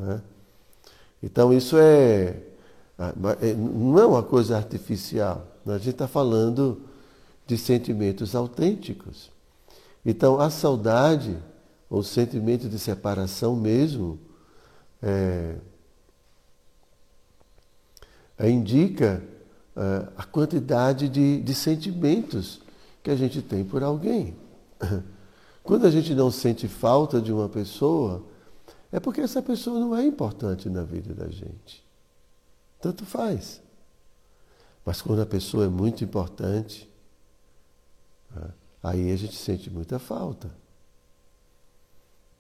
É? 0.01 0.21
Então 1.23 1.53
isso 1.53 1.77
é, 1.79 2.37
é, 2.99 3.55
não 3.55 3.99
é 3.99 4.07
uma 4.07 4.23
coisa 4.23 4.57
artificial. 4.57 5.47
A 5.67 5.79
gente 5.79 5.91
está 5.91 6.07
falando 6.07 6.83
de 7.47 7.57
sentimentos 7.57 8.35
autênticos. 8.35 9.31
Então 10.05 10.41
a 10.41 10.51
saudade, 10.51 11.37
ou 11.89 12.03
sentimento 12.03 12.69
de 12.69 12.79
separação 12.79 13.57
mesmo, 13.57 14.19
é, 15.03 15.57
é, 18.39 18.51
indica 18.51 19.23
é, 19.77 20.09
a 20.17 20.25
quantidade 20.25 21.09
de, 21.09 21.41
de 21.41 21.55
sentimentos 21.55 22.61
que 23.03 23.11
a 23.11 23.17
gente 23.17 23.41
tem 23.41 23.65
por 23.65 23.83
alguém. 23.83 24.37
Quando 25.63 25.87
a 25.87 25.91
gente 25.91 26.15
não 26.15 26.31
sente 26.31 26.69
falta 26.69 27.21
de 27.21 27.33
uma 27.33 27.49
pessoa, 27.49 28.23
é 28.95 29.01
porque 29.01 29.21
essa 29.21 29.43
pessoa 29.43 29.81
não 29.81 29.97
é 29.97 30.07
importante 30.07 30.71
na 30.71 30.85
vida 30.85 31.13
da 31.13 31.29
gente. 31.29 31.85
Tanto 32.81 33.05
faz. 33.05 33.61
Mas 34.85 35.03
quando 35.03 35.21
a 35.21 35.27
pessoa 35.27 35.65
é 35.65 35.69
muito 35.69 36.05
importante, 36.05 36.89
né, 38.31 38.53
aí 38.81 39.11
a 39.11 39.17
gente 39.17 39.35
sente 39.35 39.69
muita 39.69 39.99
falta. 39.99 40.49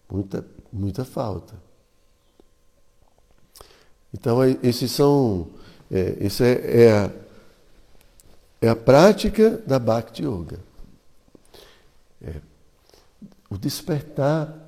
Muita, 0.08 0.46
muita 0.72 1.04
falta. 1.04 1.60
Então, 4.12 4.38
esses 4.62 4.92
são 4.92 5.50
é, 5.90 6.24
isso 6.24 6.44
é, 6.44 6.52
é, 6.52 6.92
a, 6.92 7.10
é 8.60 8.68
a 8.68 8.76
prática 8.76 9.58
da 9.66 9.80
Bhakti 9.80 10.22
Yoga. 10.22 10.60
É, 12.22 12.40
o 13.50 13.58
despertar 13.58 14.63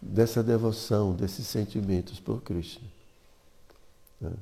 dessa 0.00 0.42
devoção, 0.42 1.14
desses 1.14 1.46
sentimentos 1.46 2.20
por 2.20 2.42
Krishna. 2.42 2.86
Né? 4.20 4.32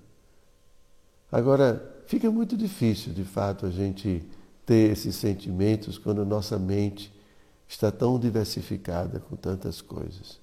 Agora, 1.31 2.03
fica 2.07 2.31
muito 2.31 2.57
difícil, 2.57 3.13
de 3.13 3.25
fato, 3.25 3.67
a 3.67 3.71
gente 3.71 4.23
ter 4.65 4.93
esses 4.93 5.17
sentimentos 5.17 5.99
quando 5.99 6.25
nossa 6.25 6.59
mente 6.59 7.13
está 7.69 7.91
tão 7.91 8.19
diversificada 8.19 9.21
com 9.21 9.37
tantas 9.37 9.81
coisas. 9.81 10.39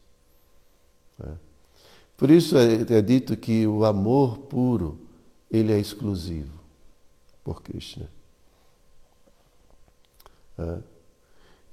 Né? 1.18 1.34
Por 2.18 2.30
isso 2.30 2.58
é, 2.58 2.98
é 2.98 3.02
dito 3.02 3.36
que 3.36 3.66
o 3.66 3.84
amor 3.86 4.38
puro 4.40 5.00
ele 5.50 5.74
é 5.74 5.80
exclusivo 5.80 6.60
por 7.44 7.62
Krishna. 7.62 8.10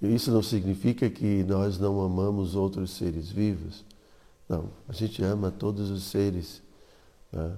Isso 0.01 0.31
não 0.31 0.43
significa 0.43 1.11
que 1.11 1.43
nós 1.45 1.79
não 1.79 2.01
amamos 2.01 2.55
outros 2.55 2.93
seres 2.93 3.31
vivos. 3.31 3.85
Não, 4.49 4.71
a 4.89 4.93
gente 4.93 5.23
ama 5.23 5.51
todos 5.51 5.91
os 5.91 6.05
seres, 6.05 6.63
né? 7.33 7.57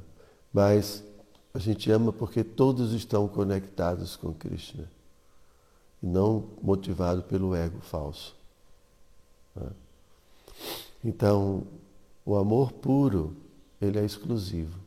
mas 0.52 1.04
a 1.52 1.58
gente 1.58 1.90
ama 1.90 2.12
porque 2.12 2.42
todos 2.42 2.92
estão 2.92 3.28
conectados 3.28 4.16
com 4.16 4.32
Krishna 4.32 4.90
e 6.02 6.06
não 6.06 6.48
motivado 6.62 7.22
pelo 7.22 7.54
ego 7.54 7.80
falso. 7.80 8.34
Né? 9.54 9.70
Então, 11.04 11.66
o 12.24 12.36
amor 12.36 12.72
puro, 12.72 13.36
ele 13.80 13.98
é 13.98 14.04
exclusivo. 14.04 14.78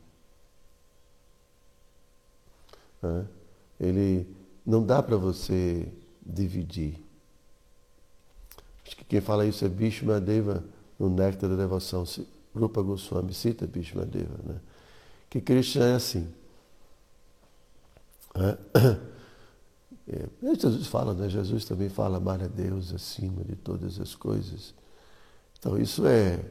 Né? 3.02 3.26
Ele 3.78 4.26
não 4.64 4.84
dá 4.84 5.02
para 5.02 5.16
você 5.16 5.88
dividir. 6.24 7.03
Acho 8.86 8.96
que 8.96 9.04
quem 9.04 9.20
fala 9.20 9.46
isso 9.46 9.64
é 9.64 9.68
Bhishma 9.68 10.20
Deva 10.20 10.62
no 10.98 11.08
Néctar 11.08 11.48
da 11.48 11.56
Devoção. 11.56 12.04
Rupa 12.54 12.82
Goswami 12.82 13.32
cita 13.32 13.66
Bhishma 13.66 14.04
Deva. 14.04 14.38
Né? 14.44 14.60
Que 15.28 15.40
Krishna 15.40 15.86
é 15.86 15.94
assim. 15.94 16.28
É, 20.06 20.28
Jesus 20.60 20.86
fala, 20.86 21.14
né? 21.14 21.30
Jesus 21.30 21.64
também 21.64 21.88
fala 21.88 22.18
amar 22.18 22.42
a 22.42 22.46
Deus 22.46 22.92
acima 22.92 23.42
de 23.42 23.56
todas 23.56 23.98
as 23.98 24.14
coisas. 24.14 24.74
Então 25.58 25.78
isso 25.78 26.06
é 26.06 26.44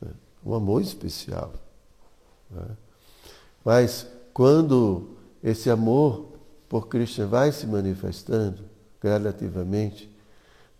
né, 0.00 0.10
um 0.44 0.52
amor 0.52 0.82
especial. 0.82 1.52
Né? 2.50 2.76
Mas 3.64 4.04
quando 4.34 5.16
esse 5.44 5.70
amor 5.70 6.32
por 6.68 6.88
Cristo 6.88 7.24
vai 7.28 7.52
se 7.52 7.68
manifestando 7.68 8.64
gradativamente, 9.00 10.10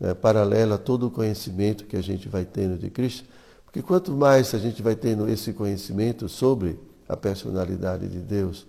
né, 0.00 0.14
paralelo 0.14 0.74
a 0.74 0.78
todo 0.78 1.06
o 1.06 1.10
conhecimento 1.10 1.84
que 1.84 1.96
a 1.96 2.02
gente 2.02 2.28
vai 2.28 2.44
tendo 2.44 2.78
de 2.78 2.90
Cristo, 2.90 3.28
porque 3.64 3.82
quanto 3.82 4.12
mais 4.12 4.52
a 4.54 4.58
gente 4.58 4.82
vai 4.82 4.96
tendo 4.96 5.28
esse 5.28 5.52
conhecimento 5.52 6.28
sobre 6.28 6.78
a 7.08 7.16
personalidade 7.16 8.08
de 8.08 8.18
Deus, 8.18 8.66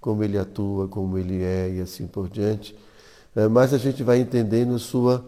como 0.00 0.24
ele 0.24 0.38
atua, 0.38 0.88
como 0.88 1.18
ele 1.18 1.42
é 1.42 1.70
e 1.70 1.80
assim 1.80 2.06
por 2.06 2.28
diante, 2.28 2.76
né, 3.34 3.46
mais 3.46 3.74
a 3.74 3.78
gente 3.78 4.02
vai 4.02 4.18
entendendo 4.18 4.78
sua 4.78 5.24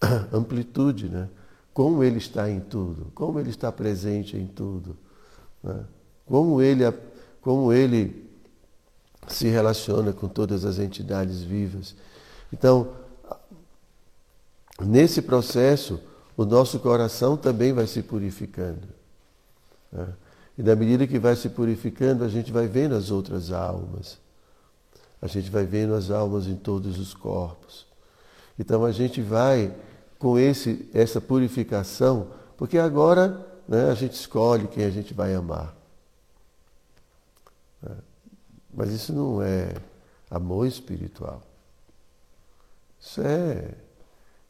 amplitude, 0.32 1.08
né? 1.08 1.28
como 1.74 2.04
Ele 2.04 2.18
está 2.18 2.48
em 2.48 2.60
tudo, 2.60 3.10
como 3.14 3.40
Ele 3.40 3.50
está 3.50 3.70
presente 3.72 4.36
em 4.36 4.46
tudo, 4.46 4.96
né? 5.62 5.84
como, 6.24 6.62
ele, 6.62 6.84
como 7.40 7.72
Ele 7.72 8.24
se 9.26 9.48
relaciona 9.48 10.12
com 10.12 10.28
todas 10.28 10.64
as 10.64 10.78
entidades 10.78 11.42
vivas. 11.42 11.96
Então, 12.52 12.92
nesse 14.80 15.22
processo, 15.22 16.00
o 16.36 16.44
nosso 16.44 16.78
coração 16.80 17.36
também 17.36 17.72
vai 17.72 17.86
se 17.86 18.02
purificando. 18.02 18.88
Né? 19.92 20.08
E 20.58 20.62
na 20.62 20.74
medida 20.74 21.06
que 21.06 21.18
vai 21.18 21.36
se 21.36 21.48
purificando, 21.48 22.24
a 22.24 22.28
gente 22.28 22.52
vai 22.52 22.66
vendo 22.66 22.94
as 22.94 23.10
outras 23.10 23.52
almas. 23.52 24.18
A 25.20 25.26
gente 25.26 25.50
vai 25.50 25.64
vendo 25.64 25.94
as 25.94 26.10
almas 26.10 26.46
em 26.46 26.56
todos 26.56 26.98
os 26.98 27.14
corpos. 27.14 27.86
Então 28.58 28.84
a 28.84 28.92
gente 28.92 29.20
vai 29.20 29.74
com 30.18 30.38
esse, 30.38 30.88
essa 30.94 31.20
purificação, 31.20 32.28
porque 32.56 32.78
agora 32.78 33.44
né, 33.66 33.90
a 33.90 33.94
gente 33.94 34.12
escolhe 34.12 34.68
quem 34.68 34.84
a 34.84 34.90
gente 34.90 35.12
vai 35.12 35.34
amar. 35.34 35.74
É. 37.84 37.90
Mas 38.72 38.90
isso 38.90 39.12
não 39.12 39.42
é 39.42 39.74
amor 40.30 40.66
espiritual. 40.66 41.42
Isso 43.00 43.20
é 43.22 43.74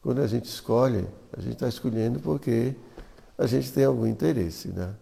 quando 0.04 0.20
a 0.20 0.26
gente 0.26 0.44
escolhe, 0.44 1.08
a 1.32 1.40
gente 1.40 1.54
está 1.54 1.66
escolhendo 1.66 2.20
porque 2.20 2.76
a 3.38 3.46
gente 3.46 3.72
tem 3.72 3.86
algum 3.86 4.06
interesse, 4.06 4.68
né? 4.68 4.94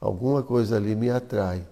Alguma 0.00 0.42
coisa 0.42 0.74
ali 0.74 0.96
me 0.96 1.08
atrai. 1.08 1.64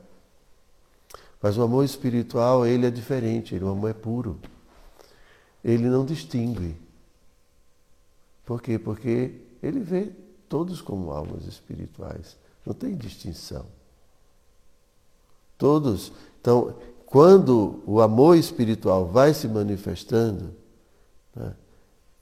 Mas 1.43 1.59
o 1.59 1.63
amor 1.63 1.85
espiritual, 1.85 2.65
ele 2.65 2.87
é 2.87 2.91
diferente, 2.91 3.57
o 3.57 3.69
amor 3.69 3.91
é 3.91 3.93
puro. 3.93 4.39
Ele 5.65 5.89
não 5.89 6.05
distingue. 6.05 6.77
Por 8.45 8.63
quê? 8.63 8.79
Porque 8.79 9.41
ele 9.61 9.81
vê 9.81 10.13
todos 10.49 10.81
como 10.81 11.11
almas 11.11 11.47
espirituais. 11.47 12.37
Não 12.65 12.73
tem 12.73 12.95
distinção. 12.95 13.67
Todos. 15.59 16.13
Então, 16.41 16.77
quando 17.07 17.83
o 17.85 18.01
amor 18.01 18.37
espiritual 18.37 19.05
vai 19.05 19.35
se 19.35 19.49
manifestando, 19.49 20.55
né, 21.35 21.53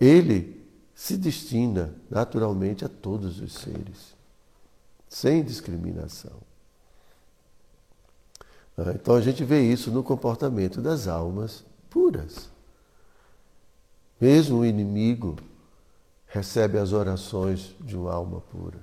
ele 0.04 0.64
se 0.94 1.16
destina 1.16 1.94
naturalmente 2.10 2.84
a 2.84 2.88
todos 2.88 3.40
os 3.40 3.52
seres 3.54 4.14
sem 5.14 5.44
discriminação. 5.44 6.40
Ah, 8.76 8.92
então 8.96 9.14
a 9.14 9.20
gente 9.20 9.44
vê 9.44 9.60
isso 9.60 9.92
no 9.92 10.02
comportamento 10.02 10.82
das 10.82 11.06
almas 11.06 11.64
puras. 11.88 12.50
Mesmo 14.20 14.58
o 14.58 14.66
inimigo 14.66 15.36
recebe 16.26 16.78
as 16.78 16.92
orações 16.92 17.76
de 17.80 17.96
uma 17.96 18.12
alma 18.12 18.40
pura, 18.40 18.78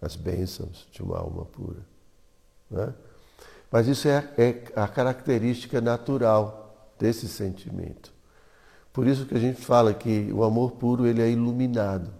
as 0.00 0.16
bênçãos 0.16 0.88
de 0.90 1.02
uma 1.02 1.18
alma 1.18 1.44
pura. 1.44 1.84
Né? 2.70 2.94
Mas 3.70 3.86
isso 3.86 4.08
é, 4.08 4.32
é 4.38 4.64
a 4.74 4.88
característica 4.88 5.78
natural 5.78 6.94
desse 6.98 7.28
sentimento. 7.28 8.10
Por 8.92 9.06
isso 9.06 9.26
que 9.26 9.34
a 9.34 9.40
gente 9.40 9.60
fala 9.60 9.94
que 9.94 10.30
o 10.32 10.42
amor 10.42 10.72
puro 10.72 11.06
ele 11.06 11.22
é 11.22 11.30
iluminado. 11.30 12.10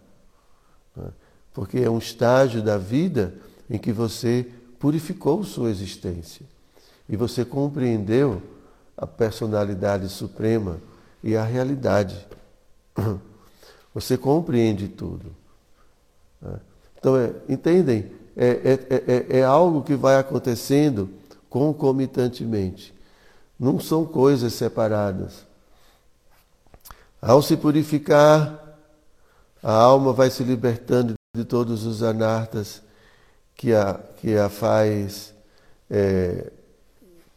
Né? 0.96 1.11
porque 1.52 1.78
é 1.78 1.90
um 1.90 1.98
estágio 1.98 2.62
da 2.62 2.78
vida 2.78 3.35
em 3.68 3.78
que 3.78 3.92
você 3.92 4.46
purificou 4.78 5.44
sua 5.44 5.70
existência 5.70 6.46
e 7.09 7.16
você 7.16 7.44
compreendeu 7.44 8.40
a 8.96 9.06
personalidade 9.06 10.09
suprema 10.09 10.78
e 11.22 11.37
a 11.37 11.44
realidade. 11.44 12.26
Você 13.92 14.16
compreende 14.16 14.87
tudo. 14.87 15.35
Né? 16.40 16.61
Então, 16.96 17.16
é, 17.16 17.33
entendem? 17.48 18.12
É, 18.37 18.46
é, 18.48 19.37
é, 19.37 19.38
é 19.40 19.44
algo 19.44 19.83
que 19.83 19.96
vai 19.96 20.16
acontecendo 20.16 21.11
concomitantemente. 21.48 22.94
Não 23.59 23.80
são 23.80 24.04
coisas 24.06 24.52
separadas. 24.52 25.44
Ao 27.22 27.42
se 27.42 27.54
purificar, 27.54 28.78
a 29.62 29.72
alma 29.72 30.12
vai 30.12 30.30
se 30.30 30.42
libertando 30.42 31.14
de 31.37 31.44
todos 31.44 31.85
os 31.85 32.02
anartas 32.02 32.83
que 33.54 33.74
a, 33.74 34.00
que 34.16 34.35
a 34.37 34.48
faz 34.48 35.35
é, 35.90 36.50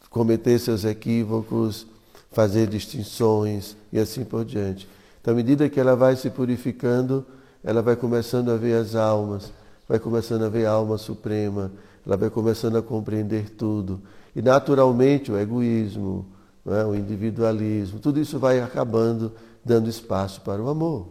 cometer 0.09 0.57
seus 0.57 0.85
equívocos, 0.85 1.85
fazer 2.31 2.67
distinções 2.67 3.75
e 3.91 3.99
assim 3.99 4.23
por 4.23 4.45
diante. 4.45 4.87
Então, 5.21 5.33
à 5.33 5.35
medida 5.35 5.67
que 5.67 5.79
ela 5.79 5.97
vai 5.97 6.15
se 6.15 6.29
purificando, 6.29 7.25
ela 7.61 7.81
vai 7.81 7.97
começando 7.97 8.51
a 8.51 8.55
ver 8.55 8.75
as 8.75 8.95
almas, 8.95 9.51
vai 9.87 9.99
começando 9.99 10.43
a 10.43 10.49
ver 10.49 10.65
a 10.65 10.71
alma 10.71 10.97
suprema, 10.97 11.71
ela 12.05 12.15
vai 12.15 12.29
começando 12.29 12.77
a 12.77 12.81
compreender 12.81 13.49
tudo. 13.49 14.01
E 14.33 14.41
naturalmente 14.41 15.29
o 15.29 15.37
egoísmo, 15.37 16.25
é? 16.65 16.85
o 16.85 16.95
individualismo, 16.95 17.99
tudo 17.99 18.19
isso 18.19 18.39
vai 18.39 18.61
acabando 18.61 19.33
dando 19.63 19.89
espaço 19.89 20.41
para 20.41 20.61
o 20.61 20.69
amor. 20.69 21.07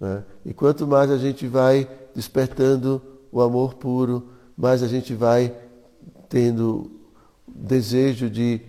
Né? 0.00 0.24
E 0.44 0.52
quanto 0.52 0.86
mais 0.86 1.10
a 1.10 1.18
gente 1.18 1.46
vai 1.46 1.88
despertando 2.14 3.02
o 3.30 3.40
amor 3.40 3.74
puro, 3.74 4.28
mais 4.56 4.82
a 4.82 4.88
gente 4.88 5.14
vai 5.14 5.54
tendo 6.28 6.90
desejo 7.46 8.28
de 8.28 8.60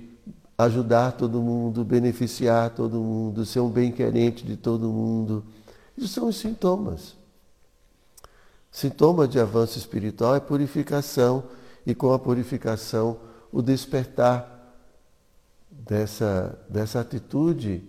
ajudar 0.57 1.13
todo 1.13 1.41
mundo, 1.41 1.85
beneficiar 1.85 2.71
todo 2.71 2.99
mundo, 2.99 3.45
ser 3.45 3.62
um 3.62 3.69
bem-querente 3.69 4.45
de 4.45 4.57
todo 4.57 4.89
mundo. 4.89 5.43
Isso 5.97 6.09
são 6.09 6.27
os 6.27 6.38
sintomas. 6.38 7.15
Sintoma 8.71 9.27
de 9.27 9.39
avanço 9.39 9.77
espiritual 9.77 10.35
é 10.35 10.39
purificação, 10.39 11.43
e 11.85 11.95
com 11.95 12.13
a 12.13 12.19
purificação, 12.19 13.17
o 13.51 13.62
despertar 13.62 14.59
dessa, 15.89 16.56
dessa 16.69 16.99
atitude 16.99 17.82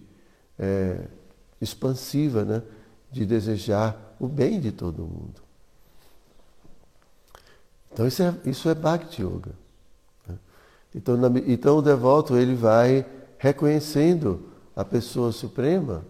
é, 0.59 1.05
expansiva, 1.61 2.47
né? 2.47 2.63
de 3.13 3.27
desejar 3.27 4.17
o 4.19 4.27
bem 4.27 4.59
de 4.59 4.73
todo 4.73 5.03
mundo. 5.03 5.43
Então 7.93 8.07
isso 8.07 8.23
é, 8.23 8.35
isso 8.47 8.71
é 8.71 8.75
Bhakti 8.75 9.21
Yoga. 9.21 9.53
Né? 10.27 10.39
Então, 10.95 11.17
na, 11.19 11.29
então 11.47 11.77
o 11.77 11.83
devoto 11.83 12.37
ele 12.37 12.55
vai 12.55 13.05
reconhecendo 13.37 14.49
a 14.75 14.85
pessoa 14.85 15.31
suprema 15.31 16.03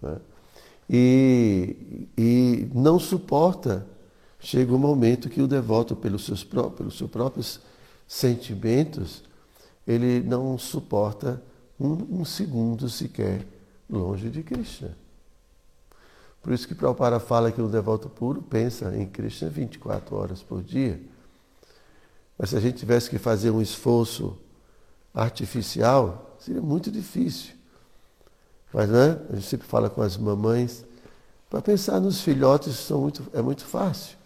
né? 0.00 0.18
e, 0.88 2.06
e 2.16 2.70
não 2.72 3.00
suporta. 3.00 3.84
Chega 4.38 4.72
um 4.72 4.78
momento 4.78 5.28
que 5.28 5.42
o 5.42 5.48
devoto, 5.48 5.96
pelos 5.96 6.24
seus, 6.24 6.44
pelos 6.44 6.96
seus 6.96 7.10
próprios 7.10 7.58
sentimentos, 8.06 9.24
ele 9.86 10.20
não 10.20 10.58
suporta 10.58 11.42
um, 11.78 12.20
um 12.20 12.24
segundo 12.24 12.88
sequer 12.88 13.46
longe 13.88 14.28
de 14.30 14.42
Krishna. 14.42 14.96
Por 16.42 16.52
isso 16.52 16.66
que 16.66 16.74
Prabhupada 16.74 17.18
fala 17.18 17.50
que 17.50 17.60
o 17.60 17.68
devoto 17.68 18.08
puro 18.08 18.40
pensa 18.40 18.96
em 18.96 19.06
Krishna 19.06 19.48
24 19.48 20.14
horas 20.14 20.42
por 20.42 20.62
dia. 20.62 21.00
Mas 22.38 22.50
se 22.50 22.56
a 22.56 22.60
gente 22.60 22.78
tivesse 22.78 23.10
que 23.10 23.18
fazer 23.18 23.50
um 23.50 23.60
esforço 23.60 24.38
artificial, 25.14 26.36
seria 26.38 26.62
muito 26.62 26.90
difícil. 26.90 27.54
Mas 28.72 28.88
né, 28.88 29.18
a 29.30 29.34
gente 29.34 29.46
sempre 29.46 29.66
fala 29.66 29.88
com 29.88 30.02
as 30.02 30.16
mamães, 30.16 30.84
para 31.48 31.62
pensar 31.62 32.00
nos 32.00 32.20
filhotes 32.20 32.76
são 32.76 33.00
muito, 33.00 33.24
é 33.32 33.40
muito 33.40 33.64
fácil, 33.64 34.16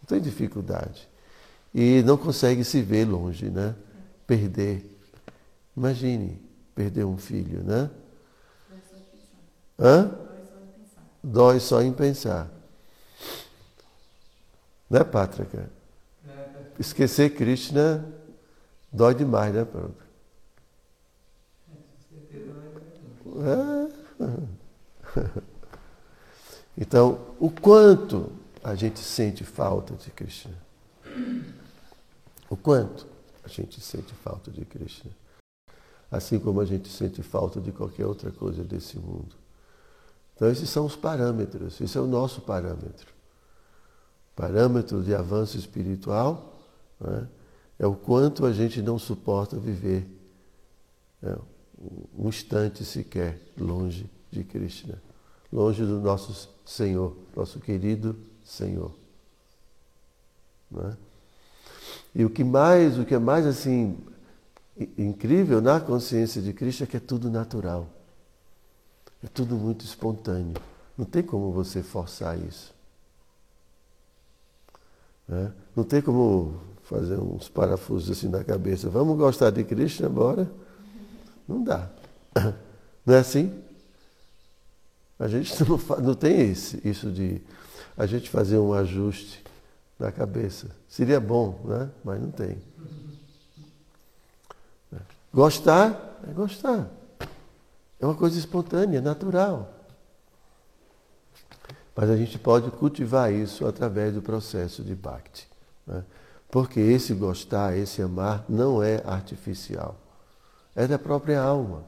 não 0.00 0.06
tem 0.06 0.20
dificuldade. 0.20 1.08
E 1.74 2.02
não 2.02 2.16
consegue 2.16 2.64
se 2.64 2.82
ver 2.82 3.04
longe, 3.06 3.50
né? 3.50 3.74
Perder. 4.26 4.91
Imagine 5.76 6.40
perder 6.74 7.04
um 7.04 7.16
filho, 7.16 7.62
né? 7.62 7.90
Hã? 9.78 10.10
dói 11.22 11.60
só 11.60 11.82
em 11.82 11.92
pensar. 11.92 12.50
Né, 14.90 15.04
Pátrica? 15.04 15.70
Esquecer 16.78 17.34
Krishna 17.34 18.04
dói 18.92 19.14
demais, 19.14 19.54
né, 19.54 19.64
Pronto? 19.64 20.02
É. 23.38 23.92
Então, 26.74 27.20
o 27.38 27.50
quanto 27.50 28.32
a 28.64 28.74
gente 28.74 28.98
sente 29.00 29.44
falta 29.44 29.94
de 29.94 30.10
Krishna? 30.10 30.54
O 32.48 32.56
quanto 32.56 33.06
a 33.44 33.48
gente 33.48 33.78
sente 33.78 34.14
falta 34.14 34.50
de 34.50 34.64
Krishna? 34.64 35.10
Assim 36.12 36.38
como 36.38 36.60
a 36.60 36.64
gente 36.66 36.90
sente 36.90 37.22
falta 37.22 37.58
de 37.58 37.72
qualquer 37.72 38.06
outra 38.06 38.30
coisa 38.30 38.62
desse 38.62 38.98
mundo. 38.98 39.34
Então, 40.36 40.50
esses 40.50 40.68
são 40.68 40.84
os 40.84 40.94
parâmetros, 40.94 41.80
esse 41.80 41.96
é 41.96 42.00
o 42.02 42.06
nosso 42.06 42.42
parâmetro. 42.42 43.06
Parâmetro 44.36 45.02
de 45.02 45.14
avanço 45.14 45.56
espiritual 45.56 46.52
né, 47.00 47.26
é 47.78 47.86
o 47.86 47.94
quanto 47.94 48.44
a 48.44 48.52
gente 48.52 48.82
não 48.82 48.98
suporta 48.98 49.56
viver 49.56 50.06
né, 51.22 51.34
um 52.14 52.28
instante 52.28 52.84
sequer 52.84 53.40
longe 53.58 54.10
de 54.30 54.44
Krishna, 54.44 55.00
longe 55.50 55.82
do 55.82 55.98
nosso 55.98 56.50
Senhor, 56.66 57.16
nosso 57.34 57.58
querido 57.58 58.14
Senhor. 58.44 58.92
É? 60.76 60.96
E 62.14 62.24
o 62.24 62.28
que 62.28 62.44
mais, 62.44 62.98
o 62.98 63.04
que 63.06 63.14
é 63.14 63.18
mais 63.18 63.46
assim 63.46 63.96
incrível 64.98 65.60
na 65.60 65.80
consciência 65.80 66.40
de 66.40 66.52
Krishna 66.52 66.84
é 66.84 66.86
que 66.86 66.96
é 66.96 67.00
tudo 67.00 67.30
natural. 67.30 67.88
É 69.22 69.28
tudo 69.28 69.54
muito 69.56 69.84
espontâneo. 69.84 70.54
Não 70.96 71.04
tem 71.04 71.22
como 71.22 71.52
você 71.52 71.82
forçar 71.82 72.38
isso. 72.38 72.74
Né? 75.28 75.52
Não 75.74 75.84
tem 75.84 76.02
como 76.02 76.60
fazer 76.82 77.16
uns 77.16 77.48
parafusos 77.48 78.10
assim 78.10 78.28
na 78.28 78.42
cabeça. 78.44 78.90
Vamos 78.90 79.16
gostar 79.16 79.50
de 79.50 79.64
Krishna, 79.64 80.08
bora? 80.08 80.50
Não 81.46 81.62
dá. 81.62 81.90
Não 83.04 83.14
é 83.14 83.18
assim? 83.18 83.52
A 85.18 85.28
gente 85.28 85.52
não, 85.64 85.78
não 86.00 86.14
tem 86.14 86.50
esse, 86.50 86.80
isso 86.86 87.10
de 87.10 87.40
a 87.96 88.06
gente 88.06 88.30
fazer 88.30 88.58
um 88.58 88.72
ajuste 88.72 89.42
na 89.98 90.10
cabeça. 90.10 90.68
Seria 90.88 91.20
bom, 91.20 91.60
né? 91.64 91.90
mas 92.04 92.20
não 92.20 92.30
tem. 92.30 92.58
Gostar 95.32 96.20
é 96.28 96.32
gostar. 96.32 96.90
É 97.98 98.04
uma 98.04 98.14
coisa 98.14 98.38
espontânea, 98.38 99.00
natural. 99.00 99.72
Mas 101.94 102.10
a 102.10 102.16
gente 102.16 102.38
pode 102.38 102.70
cultivar 102.72 103.32
isso 103.32 103.66
através 103.66 104.12
do 104.12 104.20
processo 104.20 104.82
de 104.82 104.94
Bhakti. 104.94 105.48
Né? 105.86 106.04
Porque 106.50 106.80
esse 106.80 107.14
gostar, 107.14 107.76
esse 107.76 108.02
amar, 108.02 108.44
não 108.48 108.82
é 108.82 109.02
artificial. 109.06 109.96
É 110.74 110.86
da 110.86 110.98
própria 110.98 111.40
alma. 111.40 111.84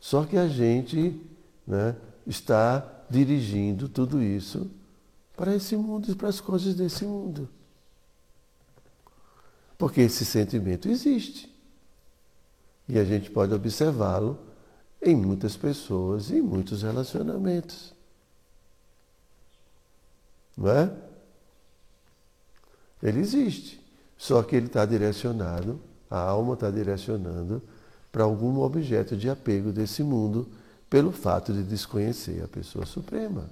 Só 0.00 0.24
que 0.24 0.36
a 0.36 0.48
gente 0.48 1.20
né, 1.66 1.96
está 2.26 2.86
dirigindo 3.08 3.88
tudo 3.88 4.22
isso 4.22 4.70
para 5.36 5.54
esse 5.54 5.76
mundo 5.76 6.10
e 6.10 6.14
para 6.14 6.28
as 6.28 6.40
coisas 6.40 6.74
desse 6.74 7.04
mundo. 7.04 7.48
Porque 9.78 10.00
esse 10.02 10.24
sentimento 10.24 10.88
existe. 10.88 11.53
E 12.88 12.98
a 12.98 13.04
gente 13.04 13.30
pode 13.30 13.54
observá-lo 13.54 14.38
em 15.00 15.14
muitas 15.14 15.56
pessoas 15.56 16.30
e 16.30 16.36
em 16.36 16.42
muitos 16.42 16.82
relacionamentos. 16.82 17.94
Não 20.56 20.70
é? 20.70 20.90
Ele 23.02 23.20
existe. 23.20 23.82
Só 24.16 24.42
que 24.42 24.56
ele 24.56 24.66
está 24.66 24.86
direcionado, 24.86 25.80
a 26.10 26.18
alma 26.18 26.54
está 26.54 26.70
direcionando 26.70 27.60
para 28.10 28.24
algum 28.24 28.60
objeto 28.60 29.16
de 29.16 29.28
apego 29.28 29.72
desse 29.72 30.02
mundo 30.02 30.48
pelo 30.88 31.10
fato 31.10 31.52
de 31.52 31.62
desconhecer 31.62 32.42
a 32.42 32.48
pessoa 32.48 32.86
suprema. 32.86 33.50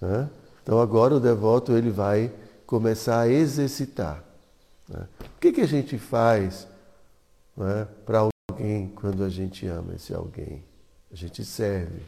Né? 0.00 0.28
Então 0.62 0.80
agora 0.80 1.14
o 1.14 1.20
devoto 1.20 1.72
ele 1.72 1.90
vai 1.90 2.32
começar 2.66 3.20
a 3.20 3.28
exercitar. 3.28 4.24
Né? 4.92 5.08
O 5.20 5.40
que, 5.40 5.52
que 5.52 5.60
a 5.60 5.66
gente 5.66 5.96
faz 5.98 6.68
né, 7.56 7.86
para 8.04 8.28
alguém 8.50 8.88
quando 8.94 9.24
a 9.24 9.28
gente 9.28 9.66
ama 9.66 9.94
esse 9.94 10.12
alguém? 10.12 10.62
A 11.10 11.16
gente 11.16 11.44
serve, 11.44 12.02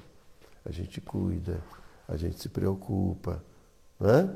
a 0.65 0.71
gente 0.71 1.01
cuida, 1.01 1.61
a 2.07 2.17
gente 2.17 2.39
se 2.39 2.49
preocupa. 2.49 3.43
Né? 3.99 4.31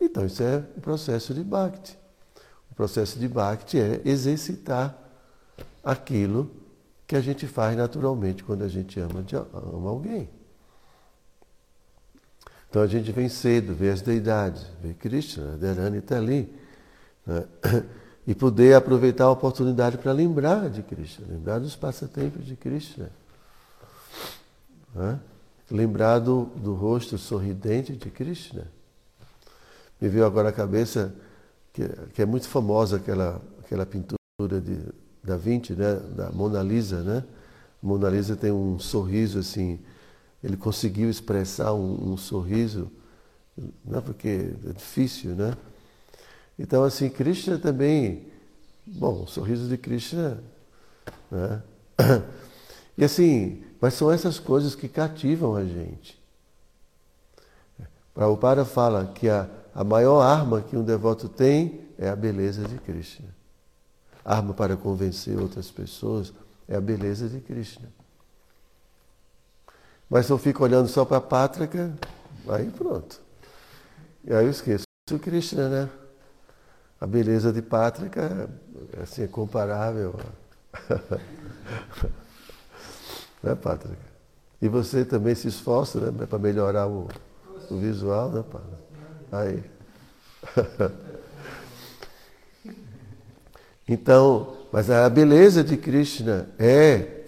Então, 0.00 0.24
isso 0.24 0.42
é 0.42 0.58
o 0.76 0.80
processo 0.80 1.34
de 1.34 1.42
Bhakti. 1.42 1.98
O 2.70 2.74
processo 2.74 3.18
de 3.18 3.28
Bhakti 3.28 3.78
é 3.78 4.00
exercitar 4.04 4.96
aquilo 5.84 6.50
que 7.06 7.16
a 7.16 7.20
gente 7.20 7.46
faz 7.46 7.76
naturalmente 7.76 8.42
quando 8.42 8.62
a 8.62 8.68
gente 8.68 8.98
ama, 8.98 9.24
ama 9.52 9.90
alguém. 9.90 10.28
Então 12.70 12.80
a 12.80 12.86
gente 12.86 13.12
vem 13.12 13.28
cedo, 13.28 13.74
vê 13.74 13.90
as 13.90 14.00
deidades, 14.00 14.66
vê 14.80 14.94
Krishna, 14.94 15.58
Dharani 15.58 15.98
está 15.98 16.16
ali. 16.16 16.50
Né? 17.26 17.44
E 18.24 18.36
poder 18.36 18.74
aproveitar 18.74 19.24
a 19.24 19.30
oportunidade 19.32 19.98
para 19.98 20.12
lembrar 20.12 20.70
de 20.70 20.80
Krishna, 20.80 21.26
lembrar 21.28 21.58
dos 21.58 21.74
passatempos 21.74 22.46
de 22.46 22.54
Krishna. 22.54 23.10
Né? 24.94 25.18
lembrar 25.72 26.18
do, 26.18 26.44
do 26.56 26.74
rosto 26.74 27.16
sorridente 27.16 27.94
de 27.94 28.10
Krishna. 28.10 28.66
Me 30.00 30.08
veio 30.08 30.26
agora 30.26 30.50
à 30.50 30.52
cabeça 30.52 31.14
que, 31.72 31.88
que 32.12 32.20
é 32.20 32.26
muito 32.26 32.46
famosa 32.46 32.96
aquela, 32.96 33.40
aquela 33.64 33.86
pintura 33.86 34.18
de 34.60 34.78
Da 35.24 35.36
Vinci, 35.36 35.72
né? 35.72 35.94
da 36.14 36.30
Mona 36.30 36.62
Lisa. 36.62 37.02
Né? 37.02 37.24
A 37.82 37.86
Mona 37.86 38.10
Lisa 38.10 38.36
tem 38.36 38.52
um 38.52 38.78
sorriso 38.78 39.38
assim, 39.38 39.80
ele 40.44 40.56
conseguiu 40.56 41.08
expressar 41.08 41.72
um, 41.72 42.12
um 42.12 42.16
sorriso, 42.16 42.90
né? 43.84 44.00
porque 44.04 44.50
é 44.68 44.72
difícil, 44.72 45.34
né? 45.34 45.56
Então, 46.58 46.84
assim, 46.84 47.08
Krishna 47.08 47.58
também, 47.58 48.26
bom, 48.86 49.22
o 49.22 49.26
sorriso 49.26 49.68
de 49.68 49.76
Krishna, 49.76 50.42
né? 51.30 51.62
E 52.96 53.02
assim, 53.04 53.64
mas 53.80 53.94
são 53.94 54.12
essas 54.12 54.38
coisas 54.38 54.74
que 54.74 54.86
cativam 54.86 55.56
a 55.56 55.64
gente. 55.64 56.20
Prabhupada 58.14 58.64
fala 58.64 59.06
que 59.06 59.28
a, 59.28 59.48
a 59.74 59.82
maior 59.82 60.20
arma 60.20 60.60
que 60.60 60.76
um 60.76 60.84
devoto 60.84 61.28
tem 61.28 61.80
é 61.98 62.08
a 62.08 62.14
beleza 62.14 62.62
de 62.64 62.78
Krishna. 62.78 63.28
arma 64.24 64.52
para 64.52 64.76
convencer 64.76 65.38
outras 65.38 65.70
pessoas 65.70 66.32
é 66.68 66.76
a 66.76 66.80
beleza 66.80 67.28
de 67.28 67.40
Krishna. 67.40 67.88
Mas 70.08 70.26
se 70.26 70.32
eu 70.32 70.38
fico 70.38 70.62
olhando 70.62 70.88
só 70.88 71.06
para 71.06 71.16
a 71.16 71.22
pátrica, 71.22 71.96
aí 72.48 72.70
pronto. 72.70 73.20
E 74.24 74.32
aí 74.34 74.44
eu 74.44 74.50
esqueço 74.50 74.84
o 75.10 75.18
Krishna, 75.18 75.68
né? 75.68 75.90
A 77.02 77.06
beleza 77.06 77.52
de 77.52 77.60
pátrica 77.60 78.48
assim, 79.02 79.24
é 79.24 79.26
comparável. 79.26 80.14
Né, 83.42 83.56
Pátrica? 83.56 83.98
E 84.60 84.68
você 84.68 85.04
também 85.04 85.34
se 85.34 85.48
esforça 85.48 85.98
né, 86.12 86.26
para 86.26 86.38
melhorar 86.38 86.86
o, 86.86 87.08
o 87.68 87.76
visual, 87.76 88.30
né, 88.30 88.44
Pátrica? 88.44 88.78
Aí. 89.32 89.64
Então, 93.88 94.56
mas 94.70 94.88
a 94.88 95.10
beleza 95.10 95.64
de 95.64 95.76
Krishna 95.76 96.48
é, 96.56 97.24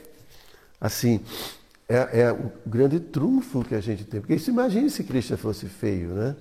assim, 0.80 1.20
é, 1.88 2.20
é, 2.20 2.32
o 2.32 2.52
grande 2.64 3.00
trunfo 3.00 3.64
que 3.64 3.74
a 3.74 3.80
gente 3.80 4.04
tem. 4.04 4.20
Porque 4.20 4.38
se 4.38 4.52
imagine 4.52 4.88
se 4.88 5.02
Krishna 5.02 5.36
fosse 5.36 5.66
feio, 5.66 6.10
né? 6.10 6.36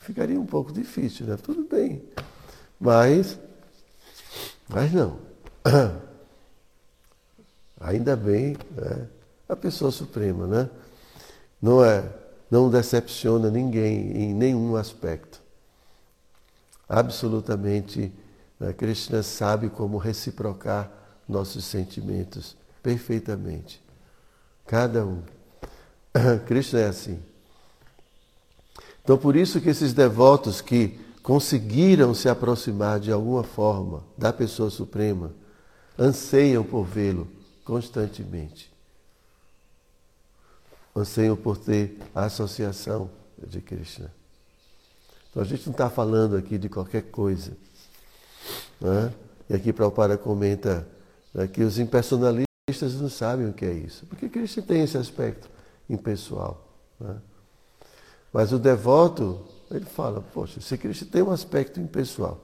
Ficaria 0.00 0.40
um 0.40 0.46
pouco 0.46 0.72
difícil, 0.72 1.26
né? 1.26 1.36
Tudo 1.36 1.68
bem. 1.70 2.02
Mas, 2.80 3.38
mas 4.66 4.90
não. 4.90 5.18
Ainda 7.78 8.16
bem, 8.16 8.56
né? 8.74 9.06
a 9.46 9.54
pessoa 9.54 9.90
suprema, 9.90 10.46
né? 10.46 10.70
Não 11.60 11.84
é, 11.84 12.02
não 12.50 12.70
decepciona 12.70 13.50
ninguém 13.50 14.12
em 14.16 14.34
nenhum 14.34 14.76
aspecto. 14.76 15.42
Absolutamente, 16.88 18.10
né? 18.58 18.72
Krishna 18.72 19.22
sabe 19.22 19.68
como 19.68 19.98
reciprocar 19.98 20.90
nossos 21.28 21.64
sentimentos 21.64 22.56
perfeitamente. 22.82 23.82
Cada 24.66 25.04
um. 25.04 25.22
Krishna 26.46 26.80
é 26.80 26.88
assim. 26.88 27.22
Então, 29.02 29.18
por 29.18 29.36
isso 29.36 29.60
que 29.60 29.68
esses 29.68 29.92
devotos 29.92 30.60
que 30.60 30.98
conseguiram 31.22 32.14
se 32.14 32.28
aproximar 32.28 32.98
de 32.98 33.12
alguma 33.12 33.42
forma 33.42 34.04
da 34.16 34.32
pessoa 34.32 34.70
suprema 34.70 35.32
anseiam 35.98 36.64
por 36.64 36.84
vê-lo 36.84 37.28
constantemente. 37.64 38.72
Anseiam 40.96 41.36
por 41.36 41.56
ter 41.58 41.98
a 42.14 42.24
associação 42.24 43.10
de 43.38 43.60
Krishna. 43.60 44.10
Então 45.30 45.42
a 45.42 45.46
gente 45.46 45.66
não 45.66 45.72
está 45.72 45.88
falando 45.88 46.36
aqui 46.36 46.58
de 46.58 46.68
qualquer 46.68 47.02
coisa. 47.02 47.52
Né? 48.80 49.12
E 49.48 49.54
aqui 49.54 49.72
Prabhupada 49.72 50.16
comenta 50.18 50.88
né, 51.32 51.46
que 51.46 51.62
os 51.62 51.78
impersonalistas 51.78 52.46
não 53.00 53.08
sabem 53.08 53.48
o 53.48 53.52
que 53.52 53.64
é 53.64 53.72
isso. 53.72 54.06
Porque 54.06 54.28
Krishna 54.28 54.62
tem 54.62 54.82
esse 54.82 54.96
aspecto 54.96 55.48
impessoal. 55.88 56.66
Né? 56.98 57.16
Mas 58.32 58.52
o 58.52 58.58
devoto, 58.58 59.44
ele 59.70 59.86
fala, 59.86 60.20
poxa, 60.20 60.60
se 60.60 60.76
Krishna 60.76 61.08
tem 61.10 61.22
um 61.22 61.30
aspecto 61.30 61.80
impessoal, 61.80 62.40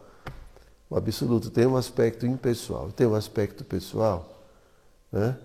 o 0.89 0.97
absoluto 0.97 1.51
tem 1.51 1.67
um 1.67 1.77
aspecto 1.77 2.27
impessoal, 2.27 2.93
tem 2.93 3.07
um 3.07 3.15
aspecto 3.15 3.65
pessoal, 3.65 4.43
né? 5.11 5.37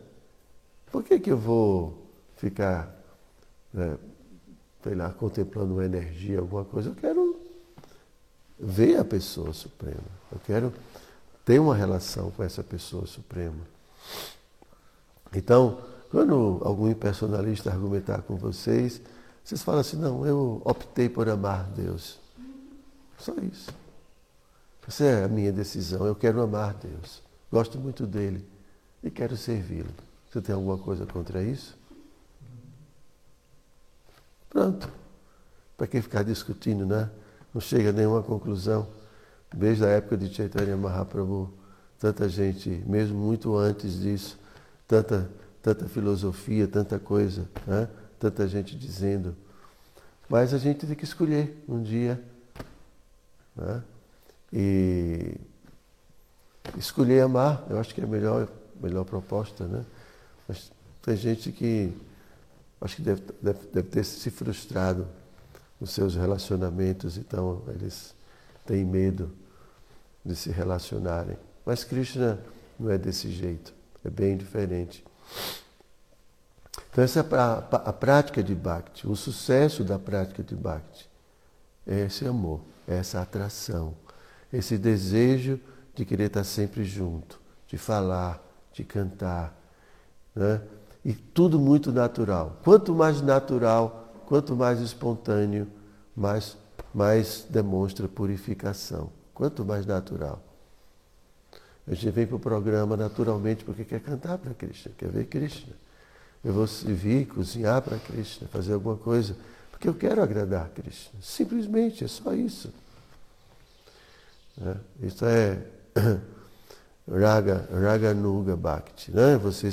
Por 0.92 1.04
que, 1.04 1.20
que 1.20 1.32
eu 1.32 1.38
vou 1.38 2.06
ficar, 2.36 2.94
né, 3.74 3.98
sei 4.84 4.94
lá, 4.94 5.10
contemplando 5.10 5.74
uma 5.74 5.86
energia, 5.86 6.40
alguma 6.40 6.66
coisa? 6.66 6.90
Eu 6.90 6.96
quero 6.96 7.40
ver 8.60 8.98
a 8.98 9.06
pessoa 9.06 9.54
suprema. 9.54 10.04
Eu 10.32 10.40
quero 10.46 10.74
ter 11.46 11.60
uma 11.60 11.76
relação 11.76 12.30
com 12.32 12.44
essa 12.44 12.62
pessoa 12.62 13.08
suprema. 13.08 13.62
Então, 15.34 15.80
Quando 16.12 16.60
algum 16.66 16.90
impersonalista 16.90 17.72
argumentar 17.72 18.22
com 18.24 18.36
vocês, 18.36 19.02
vocês 19.44 19.62
falam 19.62 19.82
assim, 19.82 19.98
não, 19.98 20.26
eu 20.26 20.62
optei 20.64 21.10
por 21.10 21.28
amar 21.30 21.66
Deus. 21.72 22.20
Só 23.18 23.34
isso. 23.42 23.72
Essa 24.88 25.06
é 25.06 25.24
a 25.24 25.28
minha 25.28 25.54
decisão, 25.54 26.06
eu 26.06 26.16
quero 26.16 26.42
amar 26.42 26.74
Deus. 26.74 27.24
Gosto 27.52 27.78
muito 27.78 28.06
dele 28.06 28.46
e 29.04 29.10
quero 29.10 29.38
servi-lo. 29.38 29.92
Você 30.30 30.42
tem 30.42 30.54
alguma 30.56 30.78
coisa 30.78 31.06
contra 31.06 31.42
isso? 31.44 31.78
Pronto. 34.50 34.90
Para 35.78 35.88
que 35.88 36.02
ficar 36.02 36.24
discutindo, 36.24 36.86
né? 36.86 37.10
Não 37.54 37.62
chega 37.62 37.90
a 37.90 37.94
nenhuma 37.94 38.22
conclusão. 38.22 38.88
Desde 39.54 39.86
a 39.86 39.90
época 39.90 40.18
de 40.18 40.34
Chaitanya 40.34 40.76
Mahaprabhu, 40.78 41.54
tanta 42.00 42.28
gente, 42.28 42.70
mesmo 42.86 43.18
muito 43.18 43.56
antes 43.56 44.00
disso, 44.00 44.38
tanta, 44.88 45.30
tanta 45.62 45.88
filosofia, 45.88 46.68
tanta 46.68 46.98
coisa, 47.00 47.48
né? 47.68 47.88
Tanta 48.22 48.48
gente 48.48 48.78
dizendo. 48.78 49.36
Mas 50.30 50.54
a 50.54 50.60
gente 50.60 50.86
tem 50.86 50.96
que 50.96 51.04
escolher 51.04 51.64
um 51.68 51.82
dia. 51.82 52.24
Né? 53.56 53.84
E 54.54 55.36
escolher 56.78 57.22
amar, 57.22 57.66
eu 57.68 57.80
acho 57.80 57.96
que 57.96 58.00
é 58.00 58.04
a 58.04 58.08
melhor, 58.08 58.48
melhor 58.80 59.04
proposta, 59.06 59.66
né? 59.66 59.84
Mas 60.48 60.72
tem 61.02 61.16
gente 61.18 61.52
que 61.52 61.92
acho 62.80 62.98
que 62.98 63.02
deve, 63.02 63.24
deve, 63.42 63.68
deve 63.74 63.90
ter 63.90 64.04
se 64.04 64.30
frustrado 64.30 65.08
nos 65.80 65.90
seus 65.90 66.16
relacionamentos, 66.16 67.18
então 67.18 67.64
eles 67.70 68.14
têm 68.66 68.86
medo 68.86 69.32
de 70.24 70.36
se 70.36 70.52
relacionarem. 70.52 71.38
Mas 71.66 71.84
Krishna 71.84 72.40
não 72.80 72.92
é 72.92 72.98
desse 72.98 73.32
jeito, 73.32 73.74
é 74.06 74.10
bem 74.10 74.38
diferente. 74.38 75.04
Então 76.92 77.04
essa 77.04 77.22
é 77.22 77.36
a, 77.36 77.54
a 77.90 77.94
prática 77.94 78.44
de 78.44 78.54
Bhakti, 78.54 79.08
o 79.08 79.16
sucesso 79.16 79.84
da 79.84 79.98
prática 79.98 80.44
de 80.44 80.56
Bhakti 80.56 81.10
é 81.88 82.02
esse 82.02 82.28
amor, 82.28 82.62
é 82.88 82.98
essa 82.98 83.22
atração, 83.22 83.96
esse 84.52 84.78
desejo 84.78 85.60
de 85.96 86.06
querer 86.06 86.26
estar 86.26 86.44
sempre 86.44 86.84
junto, 86.84 87.40
de 87.66 87.78
falar, 87.78 88.44
de 88.74 88.84
cantar, 88.84 89.58
né? 90.36 90.62
E 91.04 91.14
tudo 91.14 91.60
muito 91.60 91.92
natural. 91.92 92.60
Quanto 92.64 92.94
mais 92.94 93.22
natural, 93.22 94.14
quanto 94.28 94.56
mais 94.56 94.80
espontâneo, 94.80 95.68
mais, 96.16 96.56
mais 96.94 97.46
demonstra 97.50 98.08
purificação. 98.08 99.10
Quanto 99.34 99.66
mais 99.66 99.86
natural. 99.86 100.40
A 101.88 101.96
gente 101.96 102.12
vem 102.12 102.28
para 102.28 102.36
o 102.36 102.40
programa 102.40 102.96
naturalmente 102.96 103.64
porque 103.64 103.84
quer 103.84 104.00
cantar 104.00 104.38
para 104.38 104.54
Krishna, 104.54 104.92
quer 104.96 105.10
ver 105.10 105.26
Krishna. 105.26 105.74
Eu 106.44 106.54
vou 106.54 106.66
servir, 106.66 107.28
cozinhar 107.28 107.82
para 107.82 107.98
Krishna, 107.98 108.48
fazer 108.48 108.74
alguma 108.74 108.98
coisa, 108.98 109.36
porque 109.70 109.88
eu 109.88 109.94
quero 109.94 110.22
agradar 110.22 110.70
Krishna. 110.70 111.20
Simplesmente, 111.22 112.04
é 112.04 112.08
só 112.08 112.34
isso. 112.34 112.74
É, 114.60 114.76
isso 115.06 115.26
é 115.26 115.62
Raga, 117.08 117.68
Raga 117.72 118.14
Nuga 118.14 118.56
Bhakti. 118.56 119.12
Né? 119.12 119.38
Você 119.38 119.70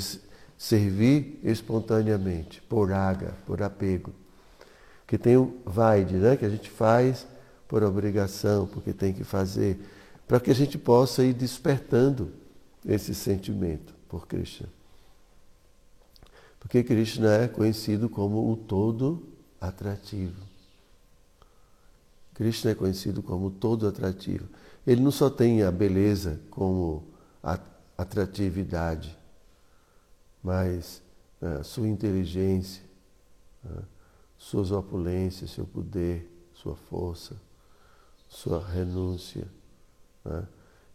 servir 0.57 1.39
espontaneamente, 1.43 2.61
por 2.63 2.89
raga, 2.89 3.33
por 3.45 3.61
apego. 3.63 4.13
Que 5.07 5.17
tem 5.17 5.37
o 5.37 5.57
vaide, 5.65 6.15
né? 6.15 6.35
que 6.35 6.45
a 6.45 6.49
gente 6.49 6.69
faz 6.69 7.25
por 7.67 7.81
obrigação, 7.83 8.67
porque 8.67 8.91
tem 8.91 9.13
que 9.13 9.23
fazer, 9.23 9.79
para 10.27 10.39
que 10.39 10.51
a 10.51 10.55
gente 10.55 10.77
possa 10.77 11.23
ir 11.23 11.33
despertando 11.33 12.31
esse 12.85 13.15
sentimento 13.15 13.93
por 14.07 14.27
Krishna. 14.27 14.67
Porque 16.59 16.83
Krishna 16.83 17.33
é 17.33 17.47
conhecido 17.47 18.09
como 18.09 18.51
o 18.51 18.57
todo 18.57 19.23
atrativo. 19.59 20.41
Krishna 22.33 22.71
é 22.71 22.75
conhecido 22.75 23.23
como 23.23 23.49
todo 23.49 23.87
atrativo. 23.87 24.47
Ele 24.85 25.01
não 25.01 25.11
só 25.11 25.29
tem 25.29 25.63
a 25.63 25.71
beleza 25.71 26.39
como 26.49 27.03
atratividade, 27.97 29.17
mas 30.41 31.01
né, 31.41 31.63
sua 31.63 31.87
inteligência, 31.87 32.83
né, 33.63 33.81
suas 34.37 34.71
opulências, 34.71 35.51
seu 35.51 35.65
poder, 35.65 36.29
sua 36.53 36.75
força, 36.75 37.35
sua 38.27 38.65
renúncia. 38.65 39.47
Né. 40.23 40.47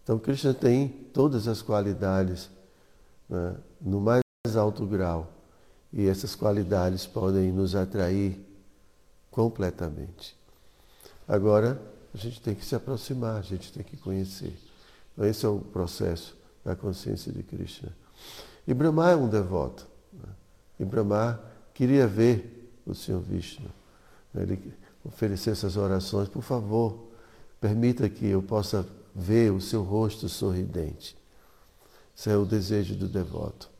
Então, 0.02 0.18
Krishna 0.18 0.54
tem 0.54 0.88
todas 0.88 1.48
as 1.48 1.60
qualidades 1.62 2.50
no 3.80 4.00
mais 4.00 4.22
alto 4.56 4.86
grau 4.86 5.33
e 5.96 6.08
essas 6.08 6.34
qualidades 6.34 7.06
podem 7.06 7.52
nos 7.52 7.76
atrair 7.76 8.44
completamente. 9.30 10.36
Agora, 11.26 11.80
a 12.12 12.16
gente 12.16 12.40
tem 12.40 12.52
que 12.52 12.64
se 12.64 12.74
aproximar, 12.74 13.36
a 13.36 13.42
gente 13.42 13.72
tem 13.72 13.84
que 13.84 13.96
conhecer. 13.96 14.58
Então, 15.12 15.24
esse 15.24 15.46
é 15.46 15.48
o 15.48 15.60
processo 15.60 16.36
da 16.64 16.74
consciência 16.74 17.32
de 17.32 17.44
Krishna. 17.44 17.92
E 18.66 18.74
Brahma 18.74 19.12
é 19.12 19.14
um 19.14 19.28
devoto. 19.28 19.86
Né? 20.12 20.28
E 20.80 20.84
Brahma 20.84 21.40
queria 21.72 22.08
ver 22.08 22.72
o 22.84 22.92
Senhor 22.92 23.20
Vishnu. 23.20 23.70
Ele 24.34 24.74
ofereceu 25.04 25.52
essas 25.52 25.76
orações, 25.76 26.28
por 26.28 26.42
favor, 26.42 27.06
permita 27.60 28.08
que 28.08 28.26
eu 28.26 28.42
possa 28.42 28.84
ver 29.14 29.52
o 29.52 29.60
seu 29.60 29.84
rosto 29.84 30.28
sorridente. 30.28 31.16
Esse 32.16 32.30
é 32.30 32.36
o 32.36 32.44
desejo 32.44 32.96
do 32.96 33.06
devoto. 33.06 33.73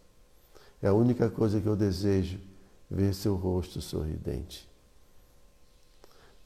É 0.85 0.89
a 0.89 0.93
única 0.93 1.31
coisa 1.31 1.63
que 1.63 1.67
eu 1.67 1.75
desejo, 1.75 2.39
ver 2.91 3.15
seu 3.15 3.37
rosto 3.37 3.81
sorridente. 3.81 4.69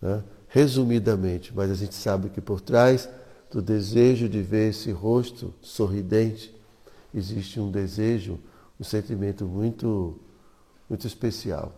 Né? 0.01 0.23
Resumidamente, 0.47 1.53
mas 1.53 1.69
a 1.73 1.75
gente 1.75 1.97
sabe 1.97 2.29
que 2.29 2.41
por 2.41 2.61
trás 2.61 3.09
do 3.51 3.61
desejo 3.61 4.29
de 4.29 4.41
ver 4.41 4.71
esse 4.71 4.93
rosto 4.93 5.53
sorridente, 5.61 6.55
existe 7.13 7.59
um 7.59 7.69
desejo, 7.69 8.39
um 8.79 8.85
sentimento 8.85 9.45
muito, 9.45 10.21
muito 10.89 11.05
especial. 11.05 11.75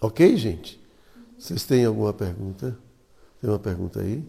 Ok, 0.00 0.36
gente? 0.36 0.80
Vocês 1.36 1.64
têm 1.64 1.84
alguma 1.84 2.12
pergunta? 2.12 2.78
Tem 3.40 3.50
uma 3.50 3.58
pergunta 3.58 4.00
aí? 4.00 4.24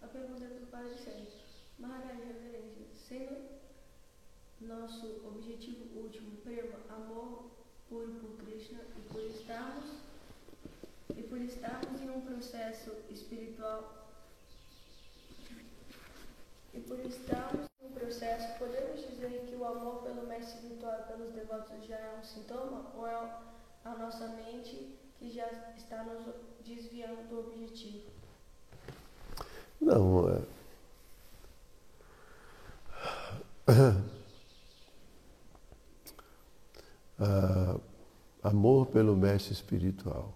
A 0.00 0.06
pergunta 0.06 0.44
é 0.44 0.60
do 0.60 0.66
Padre 0.66 0.94
Sérgio. 1.02 1.32
Maharaj 1.80 2.16
Reverência, 2.16 2.86
sendo 3.08 3.54
nosso 4.68 5.06
objetivo 5.26 5.84
último 5.96 6.30
prema, 6.44 6.76
amor 6.88 7.50
puro 7.88 8.12
por 8.12 8.44
Krishna 8.44 8.80
e 8.96 9.12
por 9.12 9.20
estarmos, 9.22 9.84
e 11.16 11.22
por 11.22 11.38
estarmos 11.38 12.00
em 12.00 12.10
um 12.10 12.20
processo 12.20 12.90
espiritual 13.10 14.08
e 16.72 16.80
por 16.80 16.98
estarmos 17.00 17.66
no 17.82 17.90
processo, 17.90 18.58
podemos 18.58 19.00
dizer 19.08 19.46
que 19.48 19.54
o 19.54 19.64
amor 19.64 20.02
pelo 20.02 20.26
mestre 20.26 20.56
espiritual 20.56 21.04
já 21.86 21.96
é 21.96 22.18
um 22.18 22.24
sintoma 22.24 22.90
ou 22.96 23.06
é 23.06 23.14
a 23.84 23.94
nossa 23.96 24.28
mente 24.28 24.98
que 25.18 25.30
já 25.30 25.46
está 25.76 26.02
nos 26.04 26.34
desviando 26.64 27.28
do 27.28 27.40
objetivo? 27.40 28.10
Não, 29.80 30.28
é... 30.28 30.42
Uh, 37.18 37.80
amor 38.42 38.86
pelo 38.86 39.16
mestre 39.16 39.52
espiritual. 39.52 40.34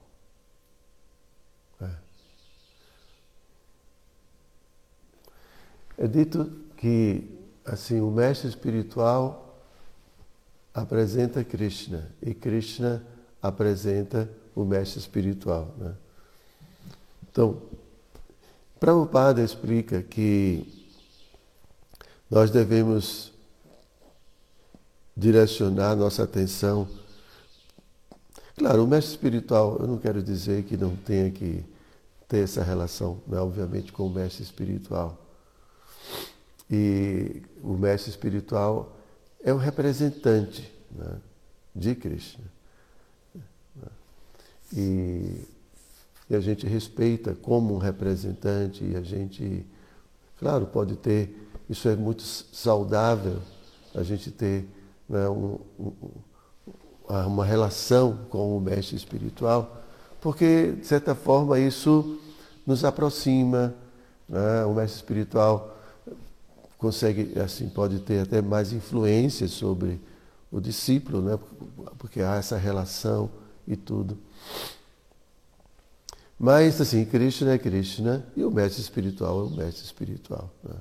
É 5.98 6.06
dito 6.06 6.44
que 6.76 7.28
assim 7.64 8.00
o 8.00 8.08
mestre 8.08 8.48
espiritual 8.48 9.47
apresenta 10.80 11.44
Krishna 11.44 12.10
e 12.22 12.34
Krishna 12.34 13.02
apresenta 13.42 14.28
o 14.54 14.64
mestre 14.64 14.98
espiritual. 14.98 15.74
Né? 15.78 15.94
Então, 17.30 17.62
Prabhupada 18.80 19.42
explica 19.42 20.02
que 20.02 20.66
nós 22.30 22.50
devemos 22.50 23.32
direcionar 25.16 25.96
nossa 25.96 26.22
atenção. 26.22 26.88
Claro, 28.56 28.84
o 28.84 28.86
mestre 28.86 29.12
espiritual, 29.12 29.78
eu 29.80 29.86
não 29.86 29.98
quero 29.98 30.22
dizer 30.22 30.64
que 30.64 30.76
não 30.76 30.94
tenha 30.96 31.30
que 31.30 31.64
ter 32.28 32.44
essa 32.44 32.62
relação, 32.62 33.20
né, 33.26 33.38
obviamente, 33.38 33.92
com 33.92 34.06
o 34.06 34.10
mestre 34.10 34.42
espiritual. 34.42 35.16
E 36.70 37.42
o 37.62 37.72
mestre 37.72 38.10
espiritual 38.10 38.96
é 39.42 39.52
o 39.52 39.56
representante 39.56 40.77
né, 40.90 41.16
de 41.74 41.94
Krishna. 41.94 42.44
E, 44.76 45.44
e, 46.28 46.34
a 46.34 46.40
gente 46.40 46.66
respeita 46.66 47.34
como 47.34 47.74
um 47.74 47.78
representante 47.78 48.84
e 48.84 48.96
a 48.96 49.00
gente, 49.00 49.64
claro, 50.38 50.66
pode 50.66 50.96
ter, 50.96 51.48
isso 51.70 51.88
é 51.88 51.96
muito 51.96 52.22
saudável, 52.22 53.38
a 53.94 54.02
gente 54.02 54.30
ter 54.30 54.68
né, 55.08 55.26
um, 55.28 55.58
um, 55.80 55.92
uma 57.08 57.44
relação 57.46 58.26
com 58.28 58.56
o 58.56 58.60
mestre 58.60 58.94
espiritual, 58.94 59.82
porque, 60.20 60.72
de 60.72 60.86
certa 60.86 61.14
forma, 61.14 61.58
isso 61.58 62.18
nos 62.66 62.84
aproxima. 62.84 63.74
Né? 64.28 64.64
O 64.64 64.74
mestre 64.74 64.96
espiritual 64.96 65.76
consegue, 66.76 67.38
assim, 67.40 67.68
pode 67.68 68.00
ter 68.00 68.20
até 68.20 68.42
mais 68.42 68.72
influência 68.72 69.48
sobre 69.48 70.00
o 70.50 70.60
discípulo, 70.60 71.20
né? 71.20 71.38
porque 71.98 72.20
há 72.20 72.36
essa 72.36 72.56
relação 72.56 73.30
e 73.66 73.76
tudo. 73.76 74.18
Mas, 76.38 76.80
assim, 76.80 77.04
Krishna 77.04 77.52
é 77.52 77.58
Krishna 77.58 78.24
e 78.36 78.44
o 78.44 78.50
mestre 78.50 78.80
espiritual 78.80 79.40
é 79.40 79.42
o 79.44 79.50
mestre 79.50 79.84
espiritual. 79.84 80.50
Né? 80.62 80.76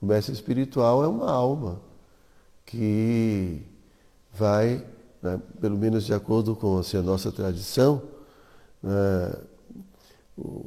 O 0.00 0.06
mestre 0.06 0.34
espiritual 0.34 1.02
é 1.02 1.08
uma 1.08 1.30
alma 1.30 1.80
que 2.66 3.62
vai, 4.32 4.84
né, 5.22 5.40
pelo 5.60 5.78
menos 5.78 6.04
de 6.04 6.12
acordo 6.12 6.54
com 6.54 6.78
assim, 6.78 6.98
a 6.98 7.02
nossa 7.02 7.32
tradição, 7.32 8.02
né, 8.82 9.32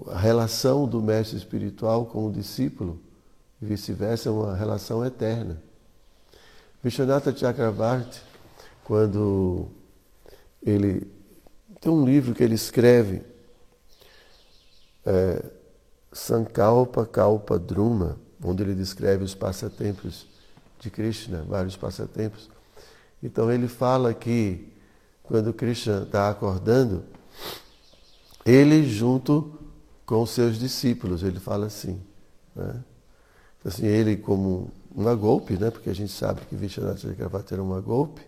a 0.07 0.17
relação 0.17 0.87
do 0.87 1.01
mestre 1.01 1.37
espiritual 1.37 2.05
com 2.05 2.27
o 2.27 2.31
discípulo 2.31 2.99
e 3.61 3.65
vice-versa 3.65 4.29
é 4.29 4.31
uma 4.31 4.55
relação 4.55 5.05
eterna. 5.05 5.61
Vishwanatha 6.87 7.35
Chakravarti, 7.35 8.21
quando 8.85 9.67
ele 10.63 11.05
tem 11.81 11.91
um 11.91 12.05
livro 12.05 12.33
que 12.33 12.41
ele 12.41 12.55
escreve, 12.55 13.23
é, 15.05 15.43
Sankalpa 16.13 17.05
Kalpa 17.05 17.59
Druma, 17.59 18.17
onde 18.41 18.63
ele 18.63 18.73
descreve 18.73 19.25
os 19.25 19.35
passatempos 19.35 20.27
de 20.79 20.89
Krishna, 20.89 21.43
vários 21.45 21.75
passatempos. 21.75 22.49
Então 23.21 23.51
ele 23.51 23.67
fala 23.67 24.13
que 24.13 24.71
quando 25.23 25.53
Krishna 25.53 26.03
está 26.03 26.29
acordando, 26.29 27.03
ele 28.45 28.89
junto 28.89 29.59
com 30.05 30.25
seus 30.25 30.57
discípulos, 30.57 31.21
ele 31.21 31.37
fala 31.37 31.65
assim, 31.65 32.01
né? 32.55 32.81
assim 33.65 33.85
ele 33.85 34.15
como 34.15 34.71
uma 34.97 35.13
golpe, 35.13 35.55
né? 35.59 35.69
porque 35.69 35.91
a 35.91 35.93
gente 35.93 36.11
sabe 36.11 36.41
que 36.49 36.55
Vishwanath 36.55 36.97
Chakravarti 36.97 37.53
era 37.53 37.61
uma 37.61 37.79
golpe, 37.79 38.21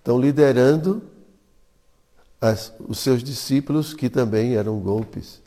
então 0.00 0.20
liderando 0.20 1.02
as, 2.40 2.72
os 2.86 3.00
seus 3.00 3.20
discípulos 3.20 3.92
que 3.92 4.08
também 4.08 4.54
eram 4.54 4.78
golpes. 4.78 5.42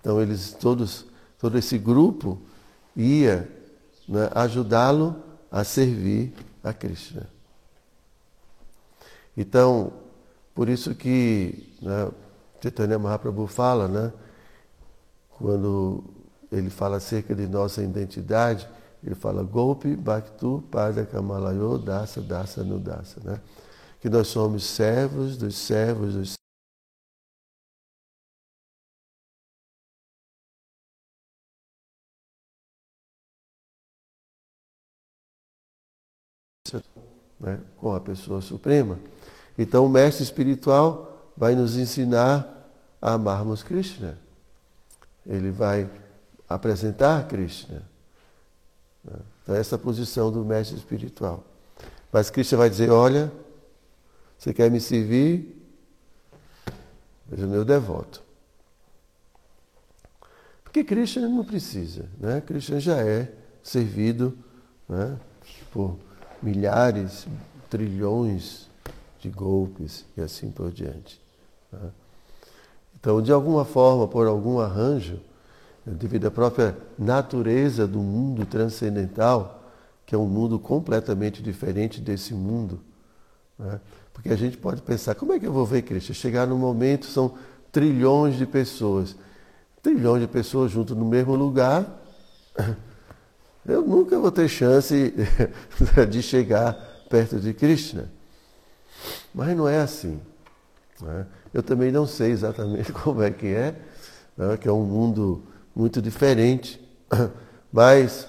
Então 0.00 0.22
eles 0.22 0.52
todos, 0.52 1.04
todo 1.36 1.58
esse 1.58 1.76
grupo 1.76 2.40
ia 2.94 3.50
né, 4.08 4.30
ajudá-lo 4.36 5.16
a 5.50 5.64
servir 5.64 6.32
a 6.62 6.72
Krishna. 6.72 7.26
Então, 9.36 9.92
por 10.54 10.68
isso 10.68 10.94
que 10.94 11.74
né, 11.82 12.08
Chaitanya 12.62 13.00
Mahaprabhu 13.00 13.48
fala, 13.48 13.88
né, 13.88 14.12
quando 15.30 16.04
ele 16.52 16.70
fala 16.70 16.98
acerca 16.98 17.34
de 17.34 17.48
nossa 17.48 17.82
identidade, 17.82 18.68
ele 19.02 19.14
fala 19.14 19.42
Golpi 19.42 19.96
Bhaktu 19.96 20.62
Pada 20.70 21.06
Kamalayo 21.06 21.78
Dasa 21.78 22.20
Dasa 22.20 22.62
Nudasa, 22.62 23.20
né? 23.24 23.40
que 24.00 24.08
nós 24.08 24.28
somos 24.28 24.64
servos 24.64 25.36
dos 25.36 25.56
servos 25.56 26.14
dos 26.14 26.40
né, 37.40 37.60
com 37.76 37.94
a 37.94 38.00
pessoa 38.00 38.40
suprema. 38.40 38.98
Então 39.58 39.84
o 39.84 39.88
mestre 39.88 40.22
espiritual 40.22 41.32
vai 41.36 41.54
nos 41.54 41.76
ensinar 41.76 42.70
a 43.00 43.14
amarmos 43.14 43.62
Krishna. 43.62 44.18
Ele 45.26 45.50
vai 45.50 45.90
apresentar 46.48 47.26
Krishna. 47.26 47.89
Né. 49.04 49.18
Então 49.42 49.54
essa 49.54 49.74
é 49.74 49.76
a 49.76 49.78
posição 49.78 50.30
do 50.30 50.44
mestre 50.44 50.76
espiritual. 50.76 51.44
Mas 52.12 52.30
Krishna 52.30 52.58
vai 52.58 52.70
dizer, 52.70 52.90
olha, 52.90 53.32
você 54.38 54.52
quer 54.52 54.70
me 54.70 54.80
servir? 54.80 55.56
Veja 57.26 57.46
meu 57.46 57.64
devoto. 57.64 58.22
Porque 60.64 60.84
Krishna 60.84 61.28
não 61.28 61.44
precisa, 61.44 62.08
né? 62.18 62.40
Krishna 62.40 62.78
já 62.78 62.98
é 62.98 63.32
servido 63.62 64.36
né, 64.88 65.18
por 65.72 65.96
milhares, 66.42 67.26
trilhões 67.68 68.68
de 69.20 69.28
golpes 69.28 70.04
e 70.16 70.20
assim 70.20 70.50
por 70.50 70.70
diante. 70.70 71.20
Né? 71.72 71.90
Então, 72.98 73.20
de 73.22 73.32
alguma 73.32 73.64
forma, 73.64 74.06
por 74.06 74.26
algum 74.26 74.60
arranjo, 74.60 75.20
devido 75.96 76.26
à 76.26 76.30
própria 76.30 76.76
natureza 76.98 77.86
do 77.86 77.98
mundo 77.98 78.46
transcendental, 78.46 79.62
que 80.06 80.14
é 80.14 80.18
um 80.18 80.26
mundo 80.26 80.58
completamente 80.58 81.42
diferente 81.42 82.00
desse 82.00 82.34
mundo, 82.34 82.80
né? 83.58 83.80
porque 84.12 84.28
a 84.28 84.36
gente 84.36 84.56
pode 84.56 84.82
pensar, 84.82 85.14
como 85.14 85.32
é 85.32 85.38
que 85.38 85.46
eu 85.46 85.52
vou 85.52 85.64
ver 85.64 85.82
Cristo? 85.82 86.12
Chegar 86.12 86.46
no 86.46 86.56
momento, 86.56 87.06
são 87.06 87.34
trilhões 87.70 88.36
de 88.36 88.46
pessoas, 88.46 89.16
trilhões 89.82 90.22
de 90.22 90.28
pessoas 90.28 90.70
juntas 90.70 90.96
no 90.96 91.04
mesmo 91.04 91.34
lugar, 91.34 91.86
eu 93.66 93.82
nunca 93.82 94.18
vou 94.18 94.30
ter 94.30 94.48
chance 94.48 95.14
de 96.10 96.22
chegar 96.22 96.72
perto 97.08 97.38
de 97.38 97.54
Krishna. 97.54 98.10
Mas 99.34 99.56
não 99.56 99.68
é 99.68 99.80
assim. 99.80 100.20
Né? 101.00 101.26
Eu 101.52 101.62
também 101.62 101.90
não 101.90 102.06
sei 102.06 102.30
exatamente 102.30 102.92
como 102.94 103.22
é 103.22 103.30
que 103.30 103.46
é, 103.46 103.74
né? 104.36 104.56
que 104.56 104.68
é 104.68 104.72
um 104.72 104.84
mundo 104.84 105.42
muito 105.74 106.00
diferente, 106.02 106.80
mas 107.72 108.28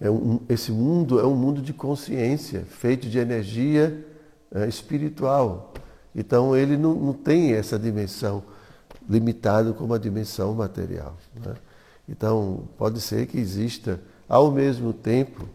é 0.00 0.10
um, 0.10 0.40
esse 0.48 0.72
mundo 0.72 1.20
é 1.20 1.26
um 1.26 1.34
mundo 1.34 1.62
de 1.62 1.72
consciência, 1.72 2.64
feito 2.68 3.08
de 3.08 3.18
energia 3.18 4.04
é, 4.52 4.66
espiritual. 4.66 5.72
Então 6.14 6.56
ele 6.56 6.76
não, 6.76 6.94
não, 6.94 7.12
tem 7.12 7.52
essa 7.52 7.78
dimensão 7.78 8.42
limitada 9.08 9.72
como 9.72 9.94
a 9.94 9.98
dimensão 9.98 10.54
material. 10.54 11.16
Né? 11.34 11.54
Então, 12.08 12.64
pode 12.76 13.00
ser 13.00 13.26
que 13.26 13.38
exista, 13.38 14.00
ao 14.28 14.50
mesmo 14.50 14.92
tempo, 14.92 15.48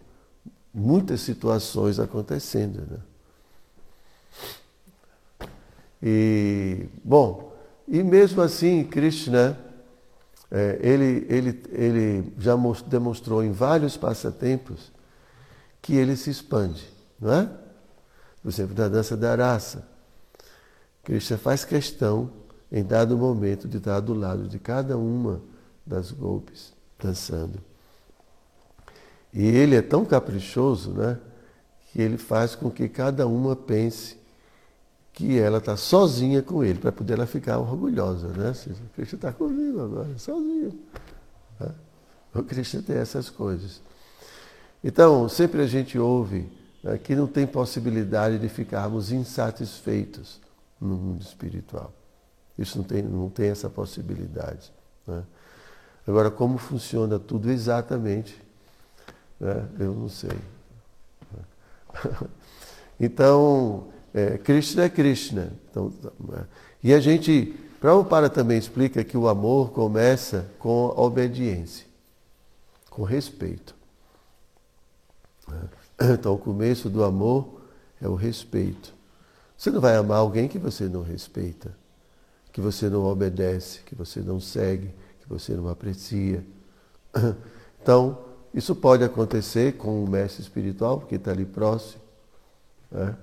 muitas 0.74 1.22
situações 1.22 2.00
acontecendo. 2.00 2.84
Né? 2.90 2.98
E, 6.02 6.86
bom, 7.04 7.54
e 7.88 8.02
mesmo 8.02 8.42
assim, 8.42 8.84
Krishna, 8.84 9.58
é, 10.50 10.80
ele, 10.82 11.26
ele, 11.30 11.64
ele 11.72 12.34
já 12.38 12.56
demonstrou 12.88 13.44
em 13.44 13.52
vários 13.52 13.98
passatempos 13.98 14.92
que 15.82 15.96
ele 15.96 16.16
se 16.16 16.30
expande, 16.30 16.88
não 17.20 17.34
é? 17.34 17.50
Por 18.42 18.50
exemplo, 18.50 18.76
na 18.78 18.88
dança 18.88 19.18
da 19.18 19.36
raça. 19.36 19.88
Krishna 21.04 21.38
faz 21.38 21.66
questão, 21.66 22.30
em 22.72 22.84
dado 22.84 23.18
momento, 23.18 23.68
de 23.68 23.78
estar 23.78 24.00
do 24.00 24.14
lado 24.14 24.48
de 24.48 24.60
cada 24.60 24.98
uma 24.98 25.42
das 25.86 26.12
golpes, 26.12 26.74
dançando. 27.02 27.60
E 29.34 29.46
ele 29.46 29.76
é 29.76 29.82
tão 29.82 30.06
caprichoso, 30.06 30.92
né? 30.92 31.20
Que 31.92 32.02
ele 32.02 32.18
faz 32.18 32.56
com 32.56 32.70
que 32.70 32.90
cada 32.90 33.28
uma 33.28 33.56
pense 33.56 34.18
que 35.18 35.40
ela 35.40 35.58
está 35.58 35.76
sozinha 35.76 36.44
com 36.44 36.64
ele, 36.64 36.78
para 36.78 36.92
poder 36.92 37.16
ela 37.16 37.26
ficar 37.26 37.58
orgulhosa, 37.58 38.28
né? 38.28 38.52
O 38.52 38.94
Cristo 38.94 39.16
está 39.16 39.34
comigo 39.34 39.82
agora, 39.82 40.16
sozinho. 40.16 40.80
Né? 41.60 41.72
O 42.36 42.44
Cristo 42.44 42.84
tem 42.84 42.98
essas 42.98 43.28
coisas. 43.28 43.82
Então, 44.84 45.28
sempre 45.28 45.64
a 45.64 45.66
gente 45.66 45.98
ouve 45.98 46.48
né, 46.84 47.00
que 47.00 47.16
não 47.16 47.26
tem 47.26 47.48
possibilidade 47.48 48.38
de 48.38 48.48
ficarmos 48.48 49.12
insatisfeitos 49.12 50.40
no 50.80 50.96
mundo 50.96 51.24
espiritual. 51.24 51.92
Isso 52.56 52.78
não 52.78 52.86
tem, 52.86 53.02
não 53.02 53.28
tem 53.28 53.50
essa 53.50 53.72
possibilidade. 53.72 54.72
Né? 55.08 55.24
Agora, 56.08 56.30
como 56.30 56.60
funciona 56.60 57.18
tudo 57.18 57.50
exatamente, 57.50 58.40
né? 59.40 59.68
eu 59.80 59.96
não 59.96 60.10
sei. 60.10 60.38
Então, 63.00 63.90
é, 64.20 64.38
Krishna 64.38 64.84
é 64.84 64.90
Krishna. 64.90 65.54
Então, 65.70 65.94
é. 66.34 66.44
e 66.84 66.94
a 66.94 67.00
gente, 67.00 67.54
Prabhupada 67.80 68.30
também 68.30 68.58
explica 68.58 69.04
que 69.04 69.18
o 69.18 69.28
amor 69.28 69.72
começa 69.72 70.50
com 70.60 70.94
a 70.96 71.02
obediência, 71.02 71.86
com 72.90 73.04
respeito. 73.04 73.76
É. 75.52 75.78
Então, 76.14 76.36
o 76.36 76.38
começo 76.38 76.92
do 76.92 77.04
amor 77.04 77.60
é 78.00 78.08
o 78.08 78.14
respeito. 78.14 78.94
Você 79.58 79.72
não 79.72 79.82
vai 79.82 79.96
amar 79.96 80.20
alguém 80.20 80.48
que 80.48 80.60
você 80.60 80.88
não 80.88 81.02
respeita, 81.02 81.76
que 82.54 82.62
você 82.62 82.88
não 82.88 83.04
obedece, 83.06 83.80
que 83.80 83.96
você 83.96 84.20
não 84.20 84.40
segue 84.40 84.94
que 85.28 85.34
você 85.34 85.54
não 85.54 85.68
aprecia. 85.68 86.44
Então, 87.82 88.26
Isso 88.54 88.76
pode 88.76 89.02
acontecer 89.02 89.78
com 89.78 90.04
o 90.04 90.10
mestre 90.10 90.42
espiritual, 90.42 91.00
porque 91.00 91.16
está 91.16 91.32
ali 91.32 91.46
próximo. 91.46 92.02
Né? 92.92 93.16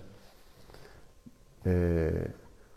É, 1.65 2.31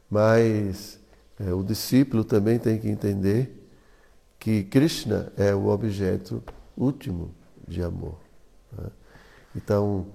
mas 0.10 1.00
é, 1.40 1.54
o 1.54 1.64
discípulo 1.64 2.24
também 2.24 2.58
tem 2.58 2.80
que 2.80 2.88
entender 2.88 3.68
que 4.40 4.64
Krishna 4.64 5.32
é 5.36 5.54
o 5.54 5.68
objeto 5.68 6.42
último 6.76 7.34
de 7.68 7.84
amor. 7.84 8.18
Né? 8.72 8.90
Então, 9.56 10.08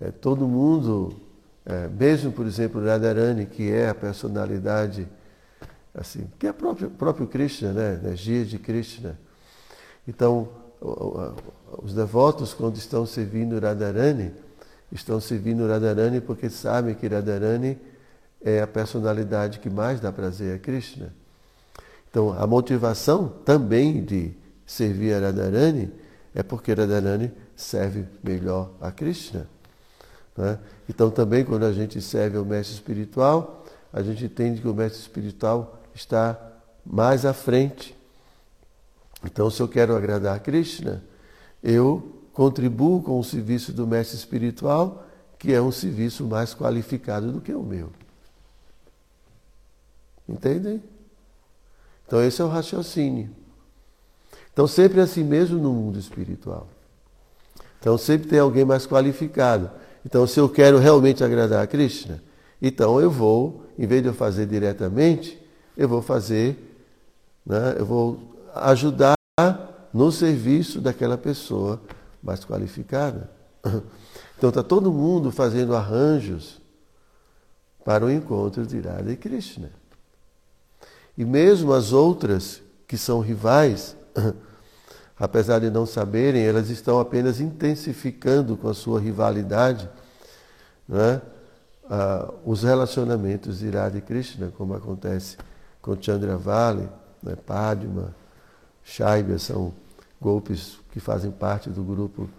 é, 0.00 0.10
todo 0.10 0.46
mundo, 0.46 1.20
é, 1.66 1.88
mesmo 1.88 2.30
por 2.30 2.46
exemplo 2.46 2.84
Radharani, 2.84 3.46
que 3.46 3.70
é 3.70 3.88
a 3.88 3.94
personalidade, 3.94 5.08
assim, 5.94 6.30
que 6.38 6.46
é 6.46 6.52
próprio, 6.52 6.90
próprio 6.90 7.26
Krishna, 7.26 7.72
né? 7.72 8.00
energia 8.02 8.44
de 8.44 8.58
Krishna. 8.58 9.18
Então, 10.06 10.48
os 11.82 11.92
devotos, 11.92 12.54
quando 12.54 12.76
estão 12.76 13.04
servindo 13.04 13.58
Radharani, 13.60 14.32
estão 14.90 15.20
servindo 15.20 15.66
Radharani 15.66 16.20
porque 16.20 16.48
sabem 16.48 16.94
que 16.94 17.06
Radharani 17.06 17.78
é 18.42 18.60
a 18.60 18.66
personalidade 18.66 19.58
que 19.58 19.68
mais 19.68 20.00
dá 20.00 20.10
prazer 20.10 20.56
a 20.56 20.58
Krishna. 20.58 21.12
Então, 22.10 22.32
a 22.32 22.46
motivação 22.46 23.28
também 23.44 24.02
de 24.04 24.32
servir 24.66 25.14
a 25.14 25.20
Radharani 25.20 25.92
é 26.34 26.42
porque 26.42 26.72
Radharani 26.72 27.30
serve 27.54 28.06
melhor 28.22 28.70
a 28.80 28.90
Krishna. 28.90 29.46
Né? 30.36 30.58
Então, 30.88 31.10
também, 31.10 31.44
quando 31.44 31.64
a 31.64 31.72
gente 31.72 32.00
serve 32.00 32.38
ao 32.38 32.44
mestre 32.44 32.74
espiritual, 32.74 33.64
a 33.92 34.02
gente 34.02 34.24
entende 34.24 34.60
que 34.60 34.68
o 34.68 34.74
mestre 34.74 35.00
espiritual 35.00 35.80
está 35.94 36.38
mais 36.84 37.24
à 37.24 37.32
frente. 37.32 37.96
Então, 39.24 39.50
se 39.50 39.60
eu 39.60 39.68
quero 39.68 39.94
agradar 39.94 40.36
a 40.36 40.40
Krishna, 40.40 41.02
eu 41.62 42.20
contribuo 42.32 43.02
com 43.02 43.18
o 43.18 43.24
serviço 43.24 43.72
do 43.72 43.86
mestre 43.86 44.16
espiritual, 44.16 45.06
que 45.38 45.52
é 45.52 45.60
um 45.60 45.70
serviço 45.70 46.24
mais 46.24 46.54
qualificado 46.54 47.30
do 47.30 47.40
que 47.40 47.52
o 47.52 47.62
meu. 47.62 47.90
Entendem? 50.30 50.82
Então, 52.06 52.22
esse 52.22 52.40
é 52.40 52.44
o 52.44 52.48
raciocínio. 52.48 53.30
Então, 54.52 54.66
sempre 54.66 55.00
é 55.00 55.02
assim 55.02 55.24
mesmo 55.24 55.58
no 55.58 55.72
mundo 55.72 55.98
espiritual. 55.98 56.68
Então, 57.78 57.98
sempre 57.98 58.28
tem 58.28 58.38
alguém 58.38 58.64
mais 58.64 58.86
qualificado. 58.86 59.70
Então, 60.04 60.26
se 60.26 60.38
eu 60.38 60.48
quero 60.48 60.78
realmente 60.78 61.24
agradar 61.24 61.62
a 61.62 61.66
Krishna, 61.66 62.22
então 62.62 63.00
eu 63.00 63.10
vou, 63.10 63.66
em 63.78 63.86
vez 63.86 64.02
de 64.02 64.08
eu 64.08 64.14
fazer 64.14 64.46
diretamente, 64.46 65.40
eu 65.76 65.88
vou 65.88 66.02
fazer, 66.02 66.78
né, 67.44 67.76
eu 67.78 67.86
vou 67.86 68.20
ajudar 68.54 69.14
no 69.92 70.12
serviço 70.12 70.80
daquela 70.80 71.18
pessoa 71.18 71.80
mais 72.22 72.44
qualificada. 72.44 73.30
Então 74.38 74.48
está 74.48 74.62
todo 74.62 74.90
mundo 74.90 75.30
fazendo 75.30 75.76
arranjos 75.76 76.62
para 77.84 78.06
o 78.06 78.10
encontro 78.10 78.66
de 78.66 78.80
Radha 78.80 79.12
e 79.12 79.16
Krishna. 79.16 79.70
E 81.20 81.24
mesmo 81.26 81.74
as 81.74 81.92
outras 81.92 82.62
que 82.88 82.96
são 82.96 83.20
rivais, 83.20 83.94
apesar 85.20 85.58
de 85.58 85.68
não 85.68 85.84
saberem, 85.84 86.42
elas 86.46 86.70
estão 86.70 86.98
apenas 86.98 87.42
intensificando 87.42 88.56
com 88.56 88.66
a 88.70 88.72
sua 88.72 88.98
rivalidade 88.98 89.86
né, 90.88 91.20
os 92.42 92.62
relacionamentos 92.62 93.58
de 93.58 93.68
Radha 93.68 93.98
e 93.98 94.00
Krishna, 94.00 94.50
como 94.56 94.72
acontece 94.72 95.36
com 95.82 95.94
Chandravali, 96.00 96.88
né, 97.22 97.36
Padma, 97.36 98.14
Shaibya, 98.82 99.38
são 99.38 99.74
golpes 100.18 100.78
que 100.90 101.00
fazem 101.00 101.30
parte 101.30 101.68
do 101.68 101.84
grupo 101.84 102.30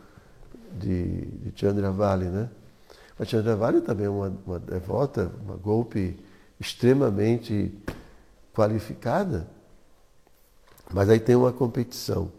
de, 0.71 1.27
de 1.27 1.53
Chandravali. 1.55 2.25
Né? 2.25 2.49
A 3.19 3.25
Chandravali 3.25 3.81
também 3.81 4.07
é 4.07 4.09
uma, 4.09 4.33
uma 4.43 4.57
devota, 4.57 5.31
uma 5.45 5.55
golpe 5.55 6.17
extremamente 6.59 7.71
qualificada, 8.53 9.47
mas 10.93 11.09
aí 11.09 11.19
tem 11.19 11.35
uma 11.35 11.53
competição. 11.53 12.31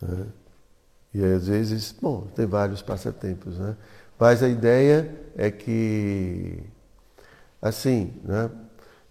Né? 0.00 0.26
E 1.14 1.24
aí, 1.24 1.32
às 1.32 1.46
vezes, 1.46 1.94
bom, 2.00 2.26
tem 2.34 2.44
vários 2.46 2.82
passatempos, 2.82 3.58
né? 3.58 3.76
Mas 4.18 4.42
a 4.42 4.48
ideia 4.48 5.14
é 5.36 5.50
que, 5.50 6.62
assim, 7.60 8.12
né, 8.24 8.50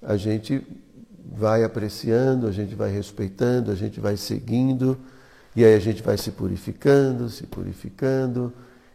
a 0.02 0.18
gente 0.18 0.66
vai 1.26 1.64
apreciando, 1.64 2.48
a 2.48 2.52
gente 2.52 2.76
vai 2.76 2.92
respeitando, 2.92 3.72
a 3.72 3.76
gente 3.76 4.00
vai 4.00 4.18
seguindo, 4.18 4.98
e 5.56 5.64
aí 5.64 5.74
a 5.74 5.80
gente 5.80 6.04
vai 6.04 6.18
se 6.18 6.32
purificando, 6.32 7.30
se 7.30 7.48
purificando, 7.48 8.54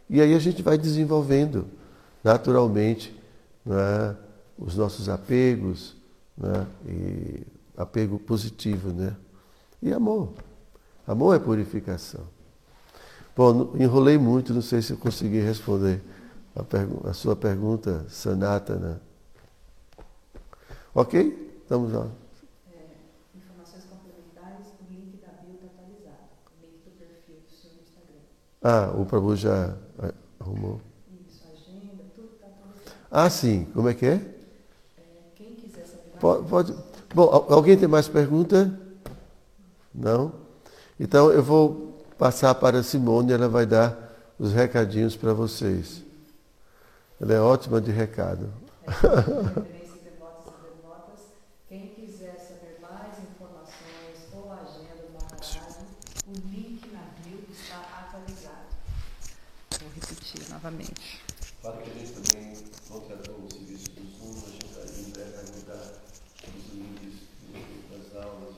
e 0.09 0.21
aí 0.21 0.33
a 0.33 0.39
gente 0.39 0.61
vai 0.61 0.77
desenvolvendo 0.77 1.67
naturalmente 2.23 3.17
né, 3.65 4.15
os 4.57 4.75
nossos 4.77 5.09
apegos, 5.09 5.95
né, 6.37 6.67
e 6.85 7.47
apego 7.77 8.19
positivo, 8.19 8.91
né? 8.91 9.15
E 9.81 9.91
amor. 9.91 10.33
Amor 11.07 11.35
é 11.35 11.39
purificação. 11.39 12.25
Bom, 13.35 13.75
enrolei 13.77 14.17
muito, 14.17 14.53
não 14.53 14.61
sei 14.61 14.81
se 14.81 14.91
eu 14.91 14.97
consegui 14.97 15.39
responder 15.39 16.01
a, 16.55 17.09
a 17.09 17.13
sua 17.13 17.35
pergunta, 17.35 18.05
Sanatana. 18.09 19.01
Ok? 20.93 21.59
Estamos 21.61 21.93
lá. 21.93 22.07
É, 22.73 22.97
informações 23.33 23.85
complementares, 23.85 24.67
o 24.67 24.93
link 24.93 25.21
da 25.21 25.31
bio 25.41 25.55
está 25.55 25.67
atualizado. 25.67 26.27
O 26.51 26.61
link 26.61 26.83
do 26.83 26.91
perfil 26.91 27.37
do 27.47 27.49
seu 27.49 27.71
Instagram. 27.81 28.19
Ah, 28.61 28.93
o 28.99 29.05
Prabhu 29.05 29.35
já 29.35 29.77
arrumou? 30.39 30.81
Isso, 31.25 31.43
agenda, 31.47 32.03
tudo 32.13 32.31
está. 32.33 32.47
Ah, 33.09 33.29
sim. 33.29 33.65
Como 33.73 33.87
é 33.87 33.93
que 33.93 34.05
é? 34.05 34.15
é 34.15 34.40
pode, 36.21 36.47
pode. 36.47 36.75
Bom, 37.13 37.23
alguém 37.49 37.75
tem 37.75 37.87
mais 37.87 38.07
pergunta? 38.07 38.79
Não? 39.93 40.31
Então 40.99 41.31
eu 41.31 41.43
vou 41.43 41.99
passar 42.17 42.55
para 42.55 42.79
a 42.79 42.83
Simone, 42.83 43.33
ela 43.33 43.49
vai 43.49 43.65
dar 43.65 44.15
os 44.39 44.53
recadinhos 44.53 45.15
para 45.15 45.33
vocês. 45.33 46.03
Ela 47.19 47.33
é 47.33 47.39
ótima 47.41 47.81
de 47.81 47.91
recado. 47.91 48.53
Quiser 51.95 52.35
saber 52.37 52.79
mais 52.81 53.17
informações 53.19 54.17
ou 54.33 54.51
agenda 54.51 54.95
do 55.01 55.13
Maharaj, 55.13 55.59
o 56.27 56.33
link 56.49 56.91
na 56.91 57.03
bio 57.23 57.43
está 57.51 57.77
atualizado. 58.07 58.69
Vou 59.79 59.89
repetir 59.95 60.49
novamente. 60.49 61.21
Claro 61.61 61.77
que 61.77 61.89
a 61.89 61.93
gente 61.93 62.11
também 62.13 62.57
contratou 62.89 63.35
o 63.35 63.51
serviço 63.51 63.91
do 63.91 64.01
Zoom, 64.17 64.33
a 64.81 64.87
gente 64.87 65.11
vai 65.13 65.45
mudar 65.55 65.85
os 66.47 66.73
links 66.73 67.15
das 67.91 68.23
aulas. 68.23 68.55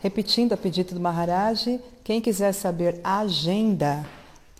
Repetindo 0.00 0.52
a 0.52 0.56
pedido 0.56 0.94
do 0.94 1.00
Maharaj, 1.00 1.80
quem 2.04 2.20
quiser 2.20 2.52
saber 2.52 3.00
a 3.02 3.20
agenda 3.20 4.06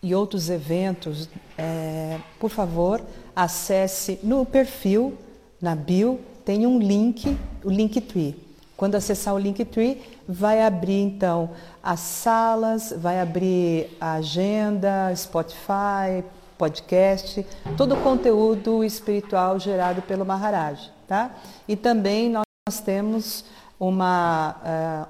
e 0.02 0.14
outros 0.14 0.50
eventos, 0.50 1.28
é, 1.56 2.18
por 2.40 2.50
favor, 2.50 3.00
acesse 3.34 4.18
no 4.22 4.44
perfil, 4.44 5.16
na 5.60 5.76
bio, 5.76 6.20
tem 6.44 6.66
um 6.66 6.78
link, 6.78 7.36
o 7.64 7.70
Linktree. 7.70 8.34
Quando 8.76 8.94
acessar 8.94 9.34
o 9.34 9.38
Linktree, 9.38 10.02
vai 10.28 10.62
abrir 10.62 11.00
então 11.00 11.50
as 11.82 12.00
salas, 12.00 12.92
vai 12.96 13.20
abrir 13.20 13.96
a 14.00 14.14
agenda, 14.14 15.14
Spotify, 15.14 16.24
podcast, 16.56 17.46
todo 17.76 17.94
o 17.94 18.02
conteúdo 18.02 18.82
espiritual 18.82 19.60
gerado 19.60 20.02
pelo 20.02 20.24
Maharaj. 20.24 20.90
Tá? 21.06 21.30
E 21.66 21.76
também 21.76 22.28
nós 22.28 22.80
temos 22.84 23.44
uma, 23.78 24.56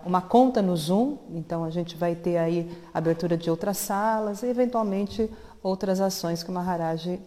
uh, 0.05 0.09
uma 0.09 0.21
conta 0.21 0.61
no 0.61 0.77
Zoom, 0.77 1.17
então 1.31 1.65
a 1.65 1.71
gente 1.71 1.97
vai 1.97 2.15
ter 2.15 2.37
aí 2.37 2.71
abertura 2.93 3.37
de 3.37 3.51
outras 3.51 3.79
salas 3.79 4.43
e 4.43 4.47
eventualmente 4.47 5.31
outras 5.63 6.01
ações 6.01 6.43
que 6.43 6.51
o 6.51 6.53
Maharaj 6.53 7.19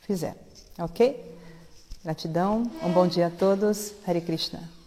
fizer. 0.00 0.36
Ok? 0.78 1.38
Gratidão, 2.02 2.62
um 2.82 2.90
bom 2.92 3.06
dia 3.06 3.26
a 3.26 3.30
todos. 3.30 3.92
Hare 4.06 4.22
Krishna. 4.22 4.79